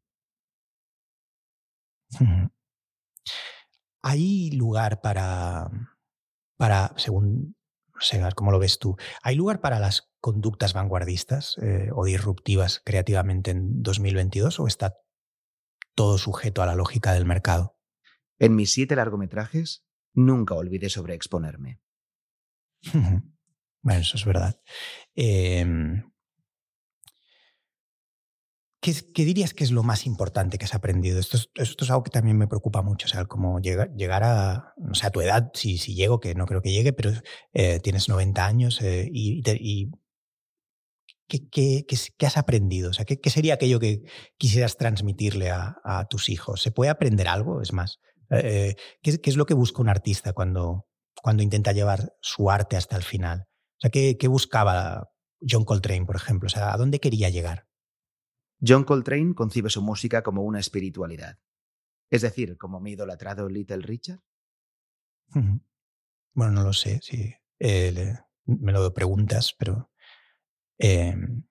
[4.03, 5.71] ¿Hay lugar para,
[6.57, 7.57] para según,
[7.95, 12.81] no sé, cómo lo ves tú, ¿hay lugar para las conductas vanguardistas eh, o disruptivas
[12.85, 14.97] creativamente en 2022 o está
[15.95, 17.80] todo sujeto a la lógica del mercado?
[18.41, 19.85] En mis siete largometrajes
[20.15, 21.81] nunca olvidé sobreexponerme.
[23.83, 24.59] bueno, eso es verdad.
[25.15, 26.11] Em,
[28.81, 31.21] ¿qué, dirías que es lo más importante que has aprendido?
[31.21, 35.11] Esto es, algo que también me preocupa mucho, o sea, como llegar, a, o sea,
[35.11, 37.13] tu edad, si, llego, que no creo que llegue, pero
[37.53, 39.43] eh, tienes 90 años eh, y,
[41.29, 41.87] ¿qué,
[42.27, 42.89] has aprendido?
[42.91, 44.03] O sea, ¿qué, sería aquello que
[44.39, 46.63] quisieras transmitirle a, tus hijos?
[46.63, 47.61] ¿Se puede aprender algo?
[47.61, 48.01] Es más,
[48.31, 50.87] eh, ¿qué, es lo que busca un artista cuando,
[51.21, 53.47] cuando intenta llevar su arte hasta el final?
[53.77, 56.47] O sea, ¿qué, buscaba John Coltrane, por ejemplo?
[56.47, 57.67] O sea, ¿a dónde quería llegar?
[58.65, 61.39] John Coltrane concibe su música como una espiritualidad.
[62.11, 64.21] Es decir, como mi idolatrado Little Richard.
[65.33, 67.35] Bueno, no lo sé, sí.
[67.59, 69.91] Eh, me lo preguntas, pero
[70.79, 71.45] em,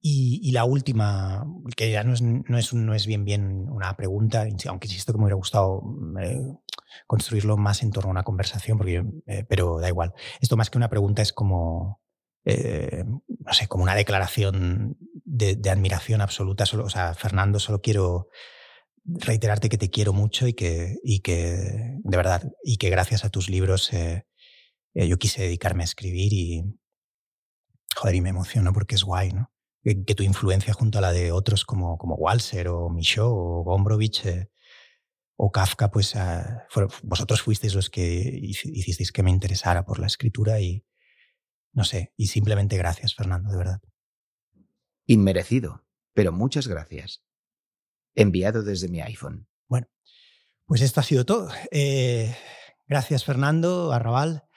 [0.00, 1.46] y, la última,
[1.76, 5.18] que ya no es, no es, no es bien bien una pregunta, aunque insisto que
[5.18, 5.82] me hubiera gustado
[6.20, 6.40] eh,
[7.06, 10.14] construirlo más en torno a una conversación, porque eh, pero da igual.
[10.40, 12.00] Esto más que una pregunta es como,
[12.44, 16.66] eh, no sé, como una declaración de, admiración absoluta.
[16.66, 18.28] Solo, o sea, Fernando, solo quiero
[19.04, 23.30] reiterarte que te quiero mucho y que, y que de verdad, y que gracias a
[23.30, 23.90] tus libros
[24.94, 26.64] yo quise dedicarme a escribir y,
[27.96, 29.50] joder, y me emociono porque es guay, ¿no?
[29.82, 34.26] Que, tu influencia junto a la de otros como, como Walser o Michaud o Gombrowicz
[34.26, 34.50] eh,
[35.36, 36.66] o Kafka, pues ah,
[37.04, 40.84] vosotros fuisteis los que hicisteis que me interesara por la escritura y
[41.72, 43.80] no sé, y simplemente gracias, Fernando, de verdad.
[45.06, 47.22] Inmerecido, pero muchas gracias.
[48.16, 49.46] Enviado desde mi iPhone.
[49.68, 49.86] Bueno,
[50.66, 51.50] pues esto ha sido todo.
[51.70, 52.34] Eh,
[52.88, 54.48] gracias, Fernando, Arrabal.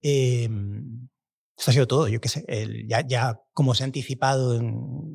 [0.00, 0.48] Eh,
[1.60, 2.44] esto ha sido todo, yo qué sé.
[2.88, 5.14] ya, como se ha anticipado en,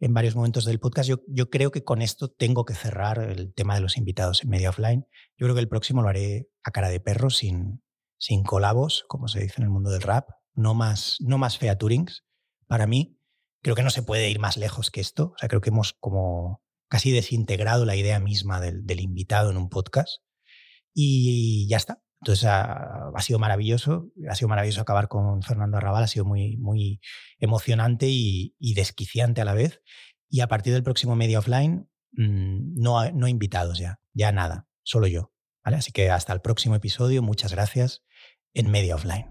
[0.00, 3.52] en varios momentos del podcast, yo, yo, creo que con esto tengo que cerrar el
[3.52, 5.06] tema de los invitados en media offline.
[5.36, 7.82] Yo creo que el próximo lo haré a cara de perro, sin,
[8.18, 10.26] sin colabos, como se dice en el mundo del rap.
[10.54, 12.24] No más, no más featurings.
[12.66, 13.18] Para mí,
[13.62, 15.32] creo que no se puede ir más lejos que esto.
[15.34, 19.58] O sea, creo que hemos como casi desintegrado la idea misma del, del invitado en
[19.58, 20.22] un podcast.
[20.94, 22.00] Y ya está.
[22.20, 27.00] Entonces ha, sido maravilloso, ha sido maravilloso acabar con Fernando Arrabal, ha sido muy, muy
[27.38, 29.80] emocionante y, desquiciante a la vez.
[30.28, 35.06] Y a partir del próximo Media Offline, mm, no, no invitados ya, ya nada, solo
[35.06, 35.32] yo.
[35.64, 35.76] ¿vale?
[35.76, 38.02] Así que hasta el próximo episodio, muchas gracias
[38.54, 39.26] en Media Offline.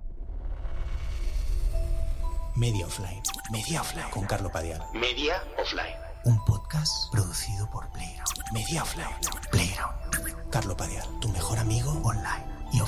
[2.56, 3.22] Media Offline,
[3.52, 4.82] Media Offline con Carlo Padial.
[4.94, 5.96] Media Offline.
[6.24, 8.54] Un podcast producido por Playground.
[8.54, 9.16] Media Offline,
[9.52, 10.50] Playground.
[10.50, 12.88] Carlo Padial, tu mejor amigo online you'll.